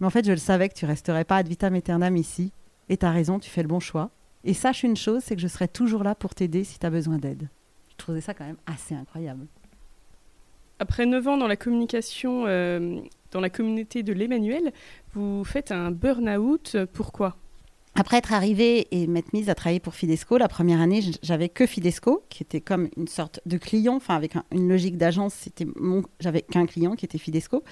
[0.00, 2.52] Mais en fait, je le savais que tu resterais pas ad vitam aeternam ici.
[2.88, 4.10] Et tu as raison, tu fais le bon choix.
[4.44, 6.90] Et sache une chose, c'est que je serai toujours là pour t'aider si tu as
[6.90, 7.48] besoin d'aide.
[7.90, 9.46] Je trouvais ça quand même assez incroyable.
[10.78, 13.00] Après 9 ans dans la communication, euh,
[13.32, 14.72] dans la communauté de l'Emmanuel,
[15.12, 16.76] vous faites un burn-out.
[16.94, 17.36] Pourquoi?
[17.96, 21.66] Après être arrivée et m'être mise à travailler pour Fidesco, la première année, j'avais que
[21.66, 26.02] Fidesco, qui était comme une sorte de client, enfin avec une logique d'agence, c'était mon,
[26.20, 27.64] j'avais qu'un client qui était Fidesco.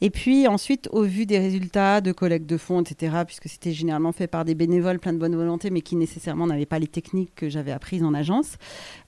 [0.00, 4.12] Et puis ensuite, au vu des résultats de collecte de fonds, etc., puisque c'était généralement
[4.12, 7.34] fait par des bénévoles plein de bonne volonté, mais qui nécessairement n'avaient pas les techniques
[7.34, 8.56] que j'avais apprises en agence,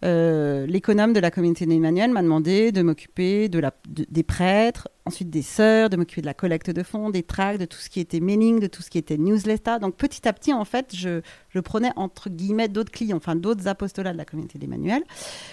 [0.04, 5.42] euh, l'économe de la communauté d'Emmanuel m'a demandé de m'occuper de des prêtres, ensuite des
[5.42, 8.20] sœurs, de m'occuper de la collecte de fonds, des tracts, de tout ce qui était
[8.20, 9.76] mailing, de tout ce qui était newsletter.
[9.80, 11.20] Donc petit à petit, en fait, je,
[11.50, 15.02] je prenais entre guillemets d'autres clients, enfin d'autres apostolats de la communauté d'Emmanuel,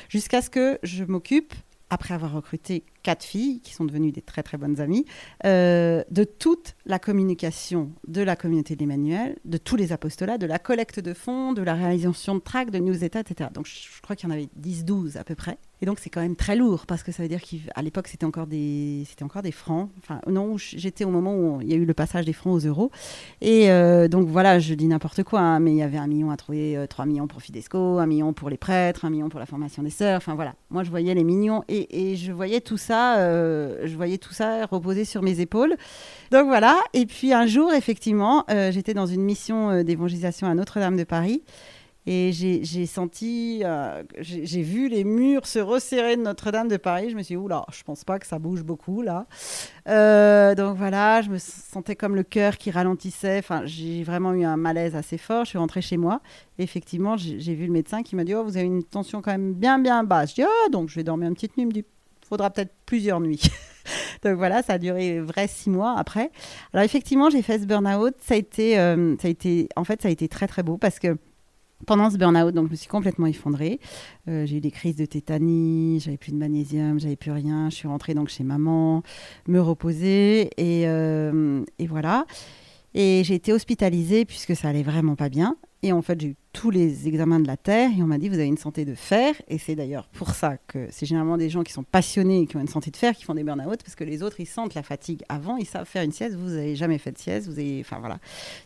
[0.10, 1.54] jusqu'à ce que je m'occupe
[1.94, 5.06] après avoir recruté quatre filles qui sont devenues des très très bonnes amies,
[5.46, 10.58] euh, de toute la communication de la communauté d'Emmanuel, de tous les apostolats, de la
[10.58, 13.50] collecte de fonds, de la réalisation de tracts, de newsletters, etc.
[13.54, 15.58] Donc je, crois qu'il y en avait 10-12 à peu près.
[15.82, 18.26] Et donc c'est quand même très lourd parce que ça veut dire qu'à l'époque c'était
[18.26, 19.90] encore des c'était encore des francs.
[20.00, 22.66] Enfin non, j'étais au moment où il y a eu le passage des francs aux
[22.66, 22.90] euros.
[23.42, 26.32] Et euh, donc voilà, je dis n'importe quoi, hein, mais il y avait un million
[26.32, 29.42] à trouver, 3 euh, millions pour Fidesco, un million pour les prêtres, un million pour
[29.42, 30.18] la formation des sœurs.
[30.18, 34.18] Enfin voilà, moi je voyais les millions et, je voyais tout ça euh, je voyais
[34.18, 35.76] tout ça reposer sur mes épaules.
[36.32, 36.80] Donc voilà.
[36.94, 41.44] Et puis un jour, effectivement, euh, j'étais dans une mission d'évangélisation à Notre-Dame de Paris.
[42.06, 43.64] Et j'ai senti,
[44.20, 47.10] j'ai vu les murs se resserrer de Notre-Dame de Paris.
[47.10, 49.26] Je me suis dit, oula, je pense pas que ça bouge beaucoup là.
[50.56, 53.40] donc voilà, je me sentais comme le cœur qui ralentissait.
[53.40, 55.46] Enfin, j'ai vraiment eu un malaise assez fort.
[55.46, 56.22] Je suis rentrée chez moi.
[56.58, 59.54] effectivement, j'ai vu le médecin qui m'a dit, oh, vous avez une tension quand même
[59.54, 60.32] bien, bien basse.
[60.32, 61.64] Je dis, oh, donc je vais dormir une petite nuit.
[61.64, 61.86] Il me dit,
[62.28, 63.42] faudra peut-être plusieurs nuits.
[64.24, 66.32] Donc voilà, ça a duré vrai six mois après.
[66.74, 68.16] Alors effectivement, j'ai fait ce burn-out.
[68.22, 70.78] Ça a été, euh, ça a été, en fait, ça a été très très beau
[70.78, 71.18] parce que
[71.86, 73.80] pendant ce burn-out, donc je me suis complètement effondrée.
[74.28, 77.70] Euh, j'ai eu des crises de tétanie, j'avais plus de magnésium, j'avais plus rien.
[77.70, 79.04] Je suis rentrée donc chez maman,
[79.48, 82.26] me reposer et, euh, et voilà.
[82.94, 85.58] Et j'ai été hospitalisée puisque ça allait vraiment pas bien.
[85.86, 88.30] Et en fait, j'ai eu tous les examens de la Terre et on m'a dit
[88.30, 89.36] vous avez une santé de fer.
[89.50, 92.56] Et c'est d'ailleurs pour ça que c'est généralement des gens qui sont passionnés et qui
[92.56, 94.76] ont une santé de fer qui font des burn-out parce que les autres ils sentent
[94.76, 96.38] la fatigue avant, ils savent faire une sieste.
[96.38, 98.18] Vous, n'avez jamais fait de sieste, vous avez, enfin voilà,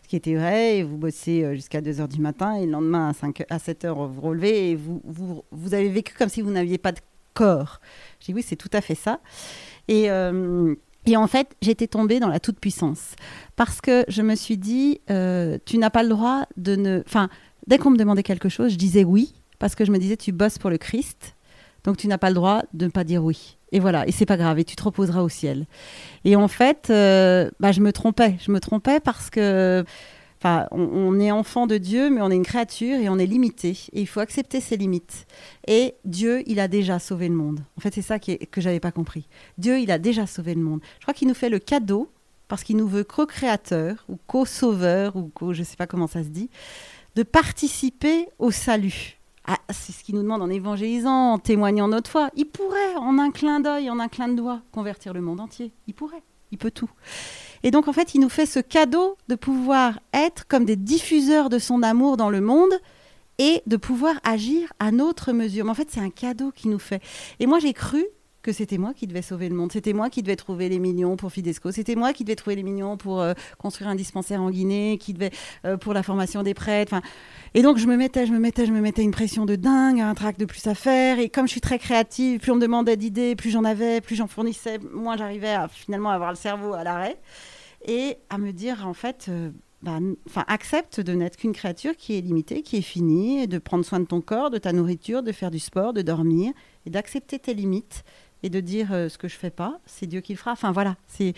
[0.04, 0.78] ce qui était vrai.
[0.78, 3.58] Et vous bossez euh, jusqu'à 2 h du matin et le lendemain à, 5, à
[3.58, 6.92] 7 h vous relevez et vous, vous, vous avez vécu comme si vous n'aviez pas
[6.92, 7.00] de
[7.34, 7.80] corps.
[8.20, 9.20] J'ai dit oui, c'est tout à fait ça.
[9.88, 10.08] Et.
[10.08, 10.76] Euh,
[11.08, 13.14] et en fait, j'étais tombée dans la toute-puissance.
[13.56, 17.02] Parce que je me suis dit, euh, tu n'as pas le droit de ne.
[17.06, 17.30] Enfin,
[17.66, 19.32] dès qu'on me demandait quelque chose, je disais oui.
[19.58, 21.34] Parce que je me disais, tu bosses pour le Christ.
[21.84, 23.56] Donc tu n'as pas le droit de ne pas dire oui.
[23.72, 25.66] Et voilà, et c'est pas grave, et tu te reposeras au ciel.
[26.24, 28.36] Et en fait, euh, bah, je me trompais.
[28.44, 29.84] Je me trompais parce que
[30.40, 33.70] Enfin, on, est enfant de Dieu, mais on est une créature et on est limité.
[33.92, 35.26] Et il faut accepter ses limites.
[35.66, 37.60] Et Dieu, il a déjà sauvé le monde.
[37.76, 39.26] En fait, c'est ça qui est, que j'avais pas compris.
[39.58, 40.80] Dieu, il a déjà sauvé le monde.
[40.98, 42.08] Je crois qu'il nous fait le cadeau,
[42.46, 46.28] parce qu'il nous veut co-créateur, ou co-sauveur, ou co, je sais pas comment ça se
[46.28, 46.50] dit,
[47.16, 49.18] de participer au salut.
[49.44, 52.30] Ah, c'est ce qu'il nous demande en évangélisant, en témoignant notre foi.
[52.36, 55.72] Il pourrait, en un clin d'œil, en un clin de doigt, convertir le monde entier.
[55.88, 56.22] Il pourrait.
[56.52, 56.90] Il peut tout.
[57.62, 61.48] Et donc, en fait, il nous fait ce cadeau de pouvoir être comme des diffuseurs
[61.48, 62.72] de son amour dans le monde
[63.38, 65.64] et de pouvoir agir à notre mesure.
[65.64, 67.02] Mais en fait, c'est un cadeau qu'il nous fait.
[67.40, 68.04] Et moi, j'ai cru
[68.42, 69.72] que c'était moi qui devais sauver le monde.
[69.72, 71.72] C'était moi qui devais trouver les millions pour Fidesco.
[71.72, 75.12] C'était moi qui devais trouver les millions pour euh, construire un dispensaire en Guinée, qui
[75.12, 75.30] devait
[75.64, 76.94] euh, pour la formation des prêtres.
[77.54, 80.00] Et donc je me mettais, je me mettais, je me mettais une pression de dingue,
[80.00, 81.18] un trac de plus à faire.
[81.18, 84.16] Et comme je suis très créative, plus on me demandait d'idées, plus j'en avais, plus
[84.16, 87.18] j'en fournissais, moins j'arrivais à finalement avoir le cerveau à l'arrêt
[87.86, 89.26] et à me dire en fait.
[89.28, 89.98] Euh, bah,
[90.48, 94.00] accepte de n'être qu'une créature qui est limitée, qui est finie, et de prendre soin
[94.00, 96.52] de ton corps, de ta nourriture, de faire du sport, de dormir,
[96.84, 98.02] et d'accepter tes limites
[98.42, 100.52] et de dire euh, ce que je fais pas, c'est Dieu qui le fera.
[100.52, 101.34] Enfin voilà, c'est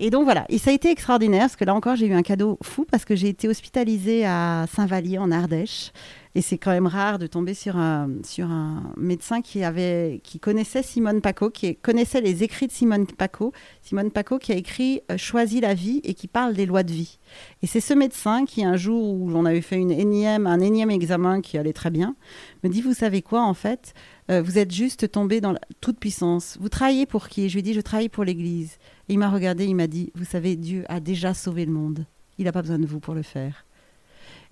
[0.00, 2.22] Et donc voilà, et ça a été extraordinaire parce que là encore j'ai eu un
[2.22, 5.92] cadeau fou parce que j'ai été hospitalisée à Saint-Vallier en Ardèche.
[6.36, 10.40] Et c'est quand même rare de tomber sur un, sur un médecin qui, avait, qui
[10.40, 13.52] connaissait Simone Paco, qui connaissait les écrits de Simone Paco.
[13.82, 16.90] Simone Paco qui a écrit euh, Choisis la vie et qui parle des lois de
[16.90, 17.18] vie.
[17.62, 20.90] Et c'est ce médecin qui, un jour où on avait fait une énième, un énième
[20.90, 22.16] examen qui allait très bien,
[22.64, 23.94] me dit Vous savez quoi, en fait?
[24.30, 26.56] Euh, Vous êtes juste tombé dans la toute puissance.
[26.60, 27.48] Vous travaillez pour qui?
[27.48, 28.78] Je lui ai dit Je travaille pour l'Église.
[29.08, 32.06] Et il m'a regardé, il m'a dit Vous savez, Dieu a déjà sauvé le monde.
[32.38, 33.64] Il n'a pas besoin de vous pour le faire.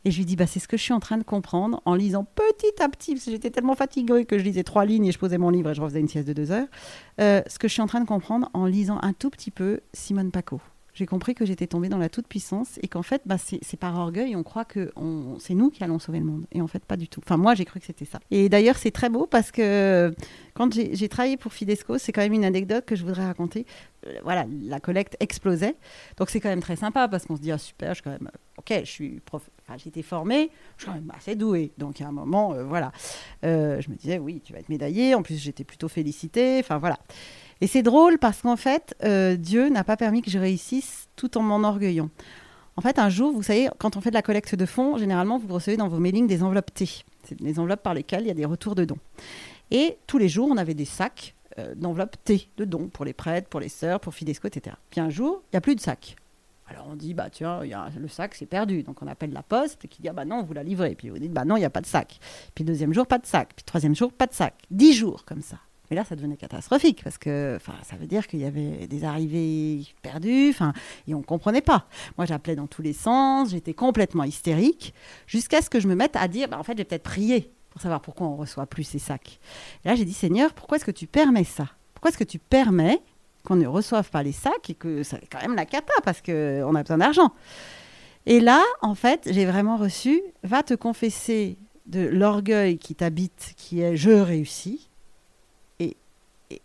[0.04, 1.94] Et je lui dis, bah, c'est ce que je suis en train de comprendre en
[1.94, 5.12] lisant petit à petit, parce que j'étais tellement fatiguée que je lisais trois lignes et
[5.12, 6.66] je posais mon livre et je refaisais une sieste de deux heures.
[7.20, 9.80] Euh, ce que je suis en train de comprendre en lisant un tout petit peu
[9.92, 10.61] Simone Paco
[10.94, 14.37] j'ai compris que j'étais tombée dans la toute-puissance et qu'en fait, bah, c'est par orgueil,
[14.37, 14.92] on croit que
[15.38, 16.44] c'est nous qui allons sauver le monde.
[16.52, 17.20] Et en fait, pas du tout.
[17.24, 18.20] Enfin, moi, j'ai cru que c'était ça.
[18.31, 20.14] Et d'ailleurs, c'est très beau parce que
[20.55, 23.64] quand j'ai travaillé pour Fidesco, c'est quand même une anecdote que je voudrais raconter.
[24.07, 25.76] Euh, voilà, la collecte explosait.
[26.18, 28.31] Donc, c'est quand même très sympa parce qu'on se dit, ah super, je quand même,
[28.59, 29.48] ok, je suis prof,
[29.87, 31.72] été formée, je suis quand même assez douée.
[31.78, 32.92] Donc, a un moment, euh, voilà.
[33.44, 35.14] Euh, je me disais, oui, tu vas être médaillée.
[35.14, 36.59] En plus, j'étais plutôt félicitée.
[36.61, 36.98] Enfin, voilà.
[37.62, 41.38] Et c'est drôle parce qu'en fait, euh, Dieu n'a pas permis que je réussisse tout
[41.38, 42.11] en m'enorgueillant.
[42.77, 45.38] En fait, un jour, vous savez, quand on fait de la collecte de fonds, généralement,
[45.38, 46.88] vous recevez dans vos mailings des enveloppes T.
[47.22, 48.98] C'est des enveloppes par lesquelles il y a des retours de dons.
[49.70, 53.12] Et tous les jours, on avait des sacs euh, d'enveloppes T de dons pour les
[53.12, 54.75] prêtres, pour les sœurs, pour Fidesco, etc.
[54.90, 56.16] Puis un jour, il n'y a plus de sacs.
[56.66, 58.83] Alors on dit, bah tiens, y a, le sac c'est perdu.
[58.83, 60.96] Donc on appelle la poste qui dit, ah bah non, vous la livrez.
[60.96, 62.18] Puis vous dites, bah non, il n'y a pas de sac.
[62.57, 63.51] Puis deuxième jour, pas de sac.
[63.55, 64.55] Puis troisième jour, pas de sac.
[64.68, 65.59] Dix jours comme ça.
[65.92, 69.85] Mais là, ça devenait catastrophique parce que ça veut dire qu'il y avait des arrivées
[70.00, 70.55] perdues
[71.07, 71.87] et on ne comprenait pas.
[72.16, 74.94] Moi, j'appelais dans tous les sens, j'étais complètement hystérique
[75.26, 77.83] jusqu'à ce que je me mette à dire bah, en fait, j'ai peut-être prié pour
[77.83, 79.38] savoir pourquoi on reçoit plus ces sacs.
[79.85, 81.68] Et là, j'ai dit Seigneur, pourquoi est-ce que tu permets ça?
[81.92, 83.02] Pourquoi est-ce que tu permets
[83.44, 86.74] qu'on ne reçoive pas les sacs et que c'est quand même la cata parce qu'on
[86.74, 87.35] a besoin d'argent?
[88.24, 93.83] Et là, en fait, j'ai vraiment reçu va te confesser de l'orgueil qui t'habite, qui
[93.83, 94.88] est je réussis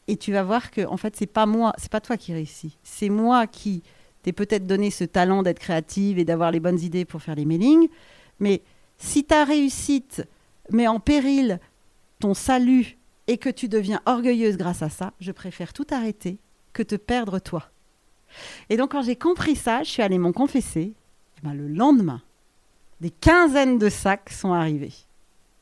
[0.07, 2.77] et, tu vas voir que en fait c'est pas moi, c'est pas toi qui réussis,
[2.83, 3.83] c'est moi qui
[4.23, 7.45] t'ai peut-être donné ce talent d'être créative et d'avoir les bonnes idées pour faire les
[7.45, 7.87] mailings,
[8.39, 8.61] mais
[8.97, 10.27] si ta réussite
[10.71, 11.59] met en péril
[12.19, 12.97] ton salut
[13.27, 16.37] et que tu deviens orgueilleuse grâce à ça, je préfère tout arrêter
[16.73, 17.69] que te perdre toi.
[18.69, 20.93] Et donc quand j'ai compris ça, je suis allée m'en confesser.
[21.43, 22.21] Ben, le lendemain,
[22.99, 24.93] des quinzaines de sacs sont arrivés.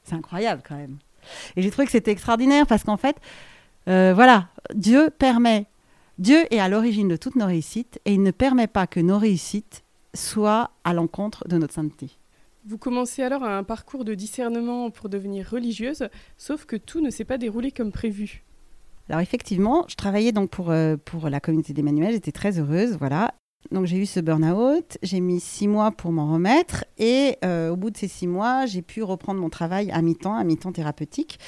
[0.04, 0.98] C'est incroyable quand même.
[1.56, 3.18] Et j'ai trouvé que c'était extraordinaire parce qu'en fait,
[3.88, 5.68] euh, voilà, Dieu permet,
[6.18, 9.18] Dieu est à l'origine de toutes nos réussites et il ne permet pas que nos
[9.18, 12.18] réussites soient à l'encontre de notre sainteté.
[12.68, 17.26] Vous commencez alors un parcours de discernement pour devenir religieuse, sauf que tout ne s'est
[17.26, 18.44] pas déroulé comme prévu.
[19.08, 23.36] Alors effectivement, je travaillais donc pour, euh, pour la communauté d'Emmanuel, j'étais très heureuse, voilà.
[23.72, 27.76] Donc j'ai eu ce burn-out, j'ai mis six mois pour m'en remettre et euh, au
[27.76, 31.40] bout de ces six mois, j'ai pu reprendre mon travail à mi-temps, à mi-temps thérapeutique.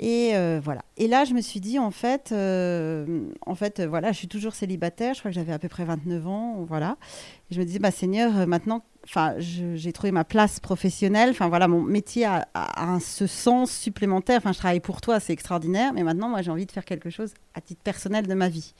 [0.00, 0.82] Et euh, voilà.
[0.96, 4.28] Et là, je me suis dit, en fait, euh, en fait, euh, voilà, je suis
[4.28, 5.14] toujours célibataire.
[5.14, 6.96] Je crois que j'avais à peu près 29 ans, voilà.
[7.50, 11.30] Je me disais, bah Seigneur, maintenant, enfin, j'ai trouvé ma place professionnelle.
[11.30, 14.38] Enfin voilà, mon métier a, a, ce sens supplémentaire.
[14.38, 15.92] Enfin, je travaille pour toi, c'est extraordinaire.
[15.92, 18.74] Mais maintenant, moi, j'ai envie de faire quelque chose à titre personnel de ma vie.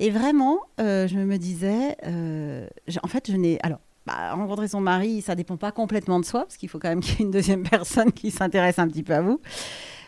[0.00, 3.78] Et vraiment, je me disais, en fait, je n'ai, alors.
[4.04, 6.98] Bah, rencontrer son mari, ça dépend pas complètement de soi, parce qu'il faut quand même
[6.98, 9.40] qu'il y ait une deuxième personne qui s'intéresse un petit peu à vous.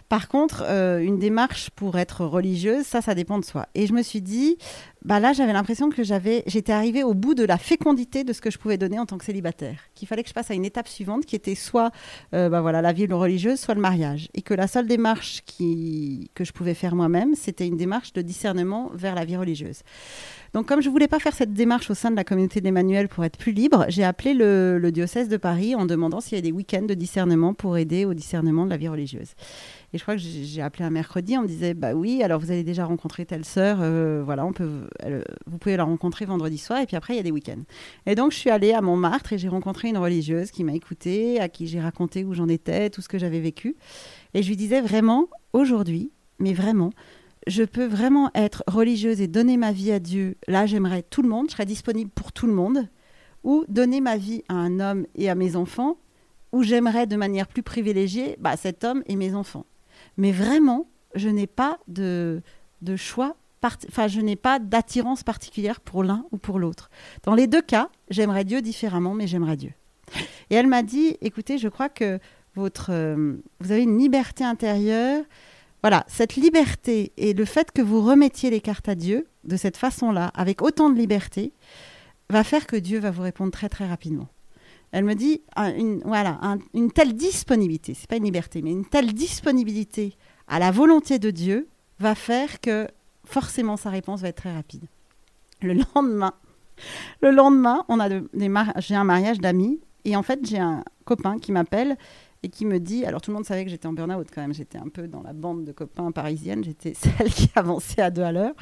[0.09, 3.67] Par contre, euh, une démarche pour être religieuse, ça, ça dépend de soi.
[3.75, 4.59] Et je me suis dit,
[5.05, 8.41] bah là, j'avais l'impression que j'avais, j'étais arrivée au bout de la fécondité de ce
[8.41, 9.79] que je pouvais donner en tant que célibataire.
[9.95, 11.91] Qu'il fallait que je passe à une étape suivante, qui était soit,
[12.35, 14.29] euh, bah voilà, la vie religieuse, soit le mariage.
[14.35, 18.91] Et que la seule démarche que je pouvais faire moi-même, c'était une démarche de discernement
[18.95, 19.81] vers la vie religieuse.
[20.53, 23.25] Donc, comme je voulais pas faire cette démarche au sein de la communauté d'Emmanuel pour
[23.25, 26.43] être plus libre, j'ai appelé le, le, diocèse de Paris en demandant s'il y avait
[26.43, 29.35] des week-ends de discernement pour aider au discernement de la vie religieuse.
[29.95, 32.51] Et je crois que j'ai appelé un mercredi, on me disait bah oui, alors vous
[32.51, 34.89] avez déjà rencontré telle sœur, euh, voilà, on peut,
[35.47, 37.63] vous pouvez la rencontrer vendredi soir, et puis après il y a des week-ends.
[38.05, 41.39] Et donc je suis allée à Montmartre et j'ai rencontré une religieuse qui m'a écoutée,
[41.39, 43.77] à qui j'ai raconté où j'en étais, tout ce que j'avais vécu.
[44.35, 46.91] Et je lui disais vraiment, aujourd'hui, mais vraiment,
[47.47, 50.35] je peux vraiment être religieuse et donner ma vie à Dieu.
[50.49, 52.89] Là, j'aimerais tout le monde, je serais disponible pour tout le monde.
[53.45, 55.99] Ou donner ma vie à un homme et à mes enfants,
[56.51, 59.67] ou j'aimerais de manière plus privilégiée bah, cet homme et mes enfants.
[60.17, 62.43] Mais vraiment, je n'ai pas de,
[62.97, 66.91] choix, enfin, je n'ai pas d'attirance particulière pour l'un ou pour l'autre.
[67.23, 69.73] Dans les deux cas, j'aimerais Dieu différemment, mais j'aimerais Dieu.
[70.51, 72.19] Et elle m'a dit, écoutez, je crois que
[72.55, 75.25] votre, euh, vous avez une liberté intérieure
[75.85, 79.77] voilà, cette liberté et le fait que vous remettiez les cartes à Dieu de cette
[79.77, 81.53] façon-là, avec autant de liberté,
[82.31, 84.29] va faire que Dieu va vous répondre très très rapidement.
[84.95, 85.43] Elle me dit,
[86.05, 86.39] voilà,
[86.73, 91.33] une telle disponibilité, c'est pas une liberté, mais une telle disponibilité à la volonté de
[91.33, 91.67] Dieu
[91.99, 92.87] va faire que
[93.25, 94.85] forcément sa réponse va être très rapide.
[95.63, 96.33] Le lendemain,
[97.23, 98.09] le lendemain, on a
[98.79, 101.97] j'ai un mariage d'amis et en fait j'ai un copain qui m'appelle
[102.45, 104.55] et qui me dit, alors tout le monde savait que j'étais en burn-out quand même,
[104.55, 108.23] j'étais un peu dans la bande de copains parisiennes, j'étais celle qui avançait à deux
[108.23, 108.55] à l'heure.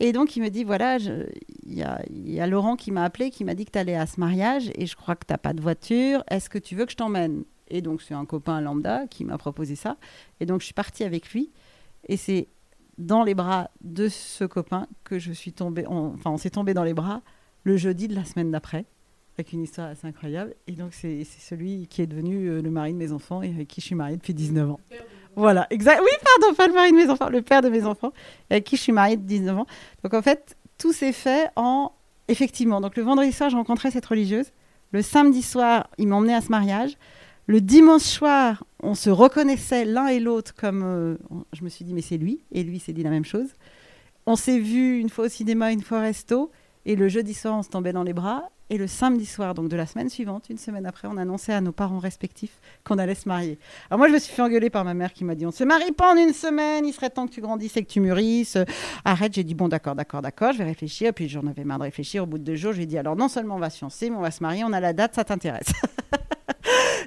[0.00, 3.54] Et donc il me dit, voilà, il y a, Laurent qui m'a appelé, qui m'a
[3.54, 6.24] dit que tu allais à ce mariage et je crois que tu pas de voiture,
[6.30, 7.44] est-ce que tu veux que je t'emmène?
[7.68, 9.98] Et donc c'est un copain lambda qui m'a proposé ça.
[10.40, 11.52] Et donc je suis partie avec lui.
[12.08, 12.48] Et c'est
[12.96, 16.84] dans les bras de ce copain que je suis tombée, enfin on s'est tombé dans
[16.84, 17.20] les bras
[17.62, 18.86] le jeudi de la semaine d'après
[19.40, 20.54] avec une histoire assez incroyable.
[20.66, 23.68] Et donc, c'est celui qui est devenu euh, le mari de mes enfants et avec
[23.68, 24.80] qui je suis mariée depuis 19 ans.
[25.34, 26.00] Voilà, exact.
[26.02, 28.12] Oui, pardon, pas le mari de mes enfants, le père de mes enfants,
[28.50, 29.66] avec qui je suis mariée depuis 19 ans.
[30.04, 31.92] Donc, en fait, tout s'est fait en.
[32.28, 32.80] Effectivement.
[32.80, 34.52] Donc, le vendredi soir, je rencontrais cette religieuse.
[34.92, 36.96] Le samedi soir, il m'emmenait à ce mariage.
[37.46, 40.82] Le dimanche soir, on se reconnaissait l'un et l'autre comme.
[40.84, 41.16] Euh,
[41.52, 42.44] je me suis dit, mais c'est lui.
[42.52, 43.48] Et lui s'est dit la même chose.
[44.26, 46.52] On s'est vu une fois au cinéma, une fois au resto.
[46.84, 48.48] Et le jeudi soir, on se tombait dans les bras.
[48.72, 51.60] Et le samedi soir, donc de la semaine suivante, une semaine après, on annonçait à
[51.60, 53.58] nos parents respectifs qu'on allait se marier.
[53.90, 55.64] Alors moi, je me suis fait engueuler par ma mère qui m'a dit on se
[55.64, 58.58] marie pas en une semaine, il serait temps que tu grandisses et que tu mûrisses.
[59.04, 61.08] Arrête, j'ai dit bon, d'accord, d'accord, d'accord, je vais réfléchir.
[61.08, 62.22] Et puis j'en avais marre de réfléchir.
[62.22, 64.16] Au bout de deux jours, j'ai dit alors non seulement on va se fiancer, mais
[64.16, 65.72] on va se marier, on a la date, ça t'intéresse.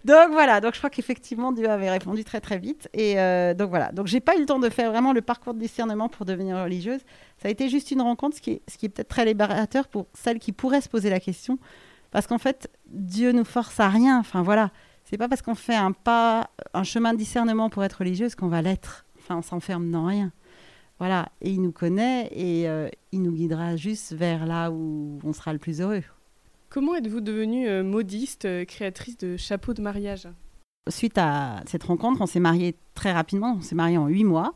[0.05, 2.89] donc voilà, donc je crois qu'effectivement Dieu avait répondu très très vite.
[2.93, 5.53] Et euh, donc voilà, donc j'ai pas eu le temps de faire vraiment le parcours
[5.53, 6.99] de discernement pour devenir religieuse.
[7.37, 10.51] Ça a été juste une rencontre, ce qui est, peut-être très libérateur pour celles qui
[10.51, 11.57] pourraient se poser la question.
[12.11, 14.19] Parce qu'en fait, Dieu nous force à rien.
[14.19, 14.71] Enfin voilà,
[15.05, 18.49] c'est pas parce qu'on fait un pas, un chemin de discernement pour être religieuse qu'on
[18.49, 19.05] va l'être.
[19.19, 20.31] Enfin, on s'enferme dans rien.
[20.99, 25.33] Voilà, et il nous connaît et euh, il nous guidera juste vers là où on
[25.33, 26.03] sera le plus heureux.
[26.73, 30.27] Comment êtes-vous devenue euh, modiste, euh, créatrice de chapeaux de mariage?
[30.89, 34.55] Suite à cette rencontre, on s'est marié très rapidement, on s'est marié en huit mois.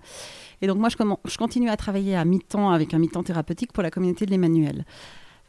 [0.64, 0.98] Et donc moi, je,
[1.30, 4.84] je continue à travailler à mi-temps avec un mi-temps thérapeutique pour la communauté de l'Emmanuel.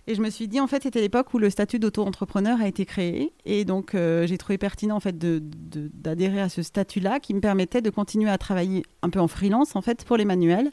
[0.06, 2.84] Et je me suis dit, en fait, c'était l'époque où le statut d'auto-entrepreneur a été
[2.84, 3.32] créé.
[3.46, 7.80] Et donc, euh, j'ai trouvé pertinent, en fait, d'adhérer à ce statut-là qui me permettait
[7.80, 10.70] de continuer à travailler un peu en freelance, en fait, pour les manuels.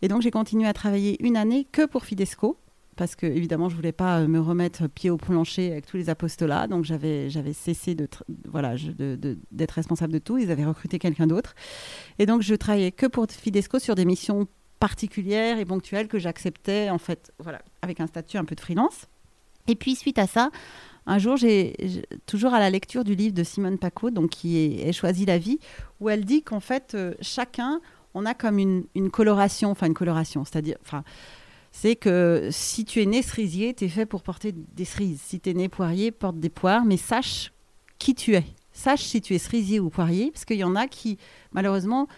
[0.00, 2.58] Et donc, j'ai continué à travailler une année que pour Fidesco
[2.96, 6.10] parce que évidemment je voulais pas euh, me remettre pied au plancher avec tous les
[6.10, 6.66] apostolats.
[6.66, 8.08] Donc j'avais j'avais cessé de
[8.48, 8.74] voilà
[9.52, 10.38] d'être responsable de tout.
[10.38, 11.54] Ils avaient recruté quelqu'un d'autre.
[12.18, 14.46] Et donc je travaillais que pour Fidesco sur des missions
[14.80, 19.06] particulières et ponctuelles que j'acceptais en fait voilà avec un statut un peu de freelance.
[19.68, 20.50] Et puis suite à ça
[21.06, 24.92] un jour, j'ai toujours à la lecture du livre de Simone Paco, donc qui est,
[24.92, 25.60] Choisi la vie,
[26.00, 27.80] où elle dit qu'en fait, euh, chacun,
[28.14, 31.04] on a comme une, une coloration, enfin une coloration, c'est-à-dire, enfin,
[31.78, 35.20] c'est que si tu es né cerisier, tu es fait pour porter des cerises.
[35.20, 37.52] Si tu es né poirier, porte des poires, mais sache
[37.98, 38.44] qui tu es.
[38.72, 41.18] Sache si tu es cerisier ou poirier, parce qu'il y en a qui,
[41.52, 42.08] malheureusement,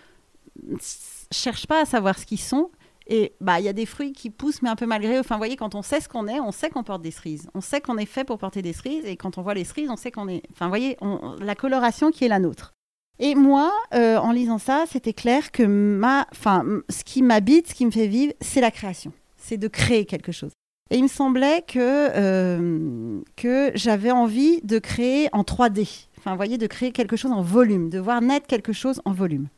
[1.33, 2.71] cherchent pas à savoir ce qu'ils sont.
[3.09, 5.21] Et bah, il y a des fruits qui poussent, mais un peu malgré eux.
[5.21, 7.49] Enfin, vous voyez, quand on sait ce qu'on est, on sait qu'on porte des cerises.
[7.55, 9.07] On sait qu'on est fait pour porter des cerises.
[9.07, 10.43] Et quand on voit les cerises, on sait qu'on est.
[10.53, 10.97] Enfin, vous voyez,
[11.41, 12.75] la coloration qui est la nôtre.
[13.19, 17.75] Et moi, euh, en lisant ça, c'était clair que ma, enfin, ce qui m'habite, ce
[17.75, 19.13] qui me fait vivre, c'est la création
[19.49, 20.53] c'est de créer quelque chose.
[20.91, 23.21] Et il me semblait que, euh,
[23.75, 26.09] j'avais envie de créer en 3D.
[26.19, 29.49] Enfin, voyez, de créer quelque chose en volume, de voir naître quelque chose en volume.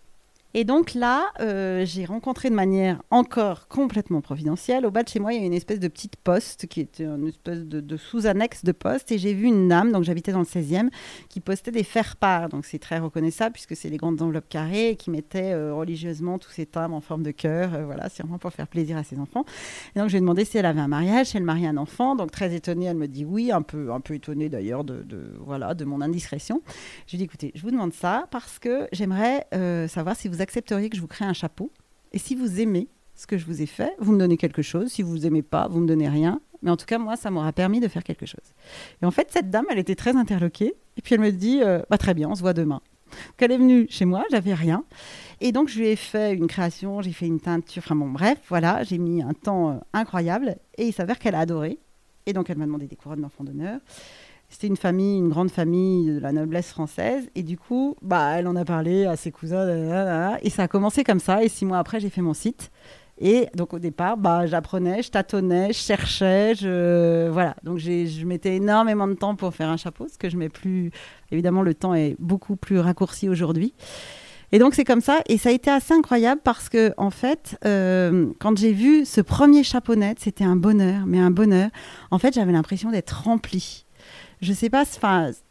[0.52, 4.84] Et donc là, euh, j'ai rencontré de manière encore complètement providentielle.
[4.84, 7.04] Au bas de chez moi, il y a une espèce de petite poste qui était
[7.04, 9.12] une espèce de, sous-annexe de poste.
[9.12, 10.90] Et j'ai vu une dame, donc j'habitais dans le 16e,
[11.28, 12.48] qui postait des faire-part.
[12.48, 16.50] Donc c'est très reconnaissable puisque c'est les grandes enveloppes carrées qui mettaient euh, religieusement tous
[16.50, 17.74] ces timbres en forme de cœur.
[17.74, 19.44] Euh, voilà, c'est vraiment pour faire plaisir à ses enfants.
[19.94, 21.76] Et donc je lui ai demandé si elle avait un mariage, si elle mariait un
[21.76, 22.16] enfant.
[22.16, 25.04] Donc très étonnée, elle me dit oui, un peu, un peu étonnée d'ailleurs de,
[25.38, 26.60] voilà, de mon indiscrétion.
[27.06, 29.46] Je lui dit écoutez, je vous demande ça parce que j'aimerais
[29.86, 31.70] savoir si vous accepteriez que je vous crée un chapeau
[32.12, 34.90] Et si vous aimez ce que je vous ai fait, vous me donnez quelque chose.
[34.90, 36.40] Si vous aimez pas, vous me donnez rien.
[36.62, 38.54] Mais en tout cas, moi, ça m'aura permis de faire quelque chose.
[39.02, 40.74] Et en fait, cette dame, elle était très interloquée.
[40.96, 42.80] Et puis elle me dit, euh, bah, très bien, on se voit demain.
[43.10, 44.84] Donc elle est venue chez moi, j'avais rien.
[45.40, 48.38] Et donc je lui ai fait une création, j'ai fait une teinture, enfin bon, bref,
[48.48, 50.56] voilà, j'ai mis un temps euh, incroyable.
[50.78, 51.78] Et il s'avère qu'elle a adoré.
[52.26, 53.80] Et donc elle m'a demandé des couronnes d'enfant d'honneur.
[54.50, 57.28] C'était une famille, une grande famille de la noblesse française.
[57.36, 60.36] Et du coup, bah, elle en a parlé à ses cousins.
[60.42, 61.42] et ça a commencé comme ça.
[61.42, 62.70] Et six mois après, j'ai fait mon site.
[63.22, 67.54] Et donc au départ, bah, j'apprenais, je tâtonnais, je cherchais, je voilà.
[67.62, 70.90] Donc je mettais énormément de temps pour faire un chapeau, ce que je mets plus.
[71.30, 73.74] Évidemment, le temps est beaucoup plus raccourci aujourd'hui.
[74.52, 77.56] Et donc c'est comme ça, et ça a été assez incroyable parce que en fait,
[77.64, 81.68] euh, quand j'ai vu ce premier chapeau net, c'était un bonheur, mais un bonheur.
[82.10, 83.84] En fait, j'avais l'impression d'être remplie.
[84.40, 84.84] Je sais pas,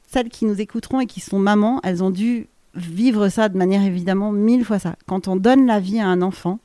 [0.07, 3.83] celles qui nous écouteront et qui sont mamans, elles ont dû vivre ça de manière
[3.83, 4.95] évidemment mille fois ça.
[5.07, 6.59] Quand on donne la vie à un enfant,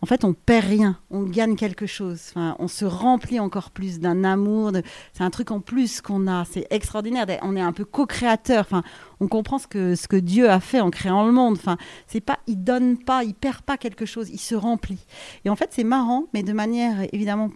[0.00, 2.20] en fait, on perd rien, on gagne quelque chose.
[2.30, 4.70] Enfin, on se remplit encore plus d'un amour.
[4.70, 4.82] De...
[5.12, 6.44] C'est un truc en plus qu'on a.
[6.44, 7.26] C'est extraordinaire.
[7.42, 8.60] On est un peu co-créateur.
[8.60, 8.84] Enfin,
[9.18, 11.56] on comprend ce que, ce que Dieu a fait en créant le monde.
[11.58, 15.04] Enfin, c'est pas, il donne pas, il perd pas quelque chose, il se remplit.
[15.44, 17.50] Et en fait, c'est marrant, mais de manière évidemment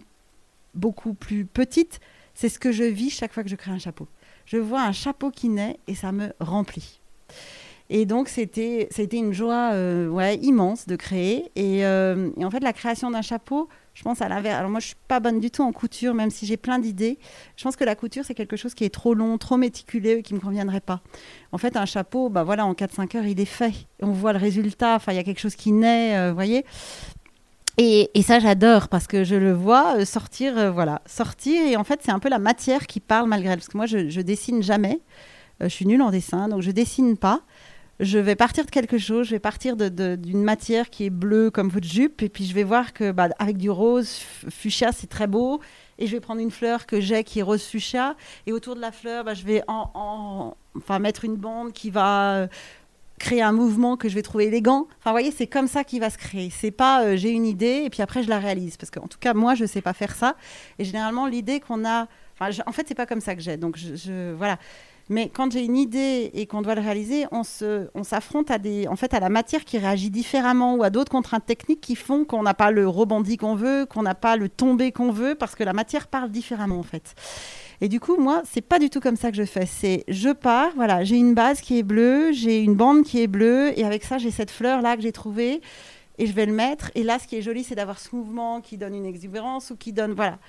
[0.75, 2.01] beaucoup plus petite.
[2.33, 4.07] C'est ce que je vis chaque fois que je crée un chapeau.
[4.45, 6.99] Je vois un chapeau qui naît et ça me remplit.
[7.89, 11.51] Et donc, c'était, une joie euh, immense de créer.
[11.57, 14.57] Euh, et, en fait, la création d'un chapeau, je pense à l'inverse.
[14.57, 17.19] Alors, moi, je suis pas bonne du tout en couture, même si j'ai plein d'idées.
[17.55, 20.33] Je pense que la couture, c'est quelque chose qui est trop long, trop méticuleux, qui
[20.33, 21.01] ne me conviendrait pas.
[21.51, 23.73] En fait, un chapeau, bah voilà, en 4-5 heures, il est fait.
[24.01, 24.95] On voit le résultat.
[24.95, 26.65] Enfin, il y a quelque chose qui naît, euh, vous voyez.
[27.77, 31.65] Et, ça, j'adore parce que je le vois sortir, voilà, sortir.
[31.65, 33.59] Et en fait, c'est un peu la matière qui parle malgré elle.
[33.59, 35.01] Parce que moi, je, je dessine jamais.
[35.59, 37.41] je suis nulle en dessin, donc je dessine pas
[37.99, 41.69] je vais partir de quelque chose, je vais partir d'une matière qui est bleue comme
[41.69, 44.19] votre jupe, et puis je vais voir que bah, avec du rose
[44.49, 45.61] fuchsia, c'est très beau,
[45.99, 48.15] et je vais prendre une fleur que j'ai qui est rose fuchsia,
[48.47, 52.33] et autour de la fleur, bah, je vais en, enfin, mettre une bande qui va
[52.33, 52.47] euh,
[53.19, 54.87] créer un mouvement que je vais trouver élégant.
[54.99, 56.49] Enfin, voyez, c'est comme ça qu'il va se créer.
[56.49, 59.19] C'est pas euh, j'ai une idée et puis après je la réalise, parce qu'en tout
[59.19, 60.35] cas moi je sais pas faire ça,
[60.79, 62.07] et généralement l'idée qu'on a,
[62.39, 64.57] en fait c'est pas comme ça que j'ai, donc je voilà.
[65.09, 68.57] Mais quand j'ai une idée et qu'on doit le réaliser, on se, on s'affronte à
[68.57, 71.97] des, en fait, à la matière qui réagit différemment ou à d'autres contraintes techniques qui
[71.97, 75.35] font qu'on n'a pas le rebondi qu'on veut, qu'on n'a pas le tombé qu'on veut,
[75.35, 77.15] parce que la matière parle différemment en fait.
[77.83, 79.65] Et du coup, moi, c'est pas du tout comme ça que je fais.
[79.65, 83.27] C'est je pars, voilà, j'ai une base qui est bleue, j'ai une bande qui est
[83.27, 85.59] bleue, et avec ça, j'ai cette fleur là que j'ai trouvée,
[86.17, 86.91] et je vais le mettre.
[86.95, 89.75] Et là, ce qui est joli, c'est d'avoir ce mouvement qui donne une exubérance ou
[89.75, 90.39] qui donne, voilà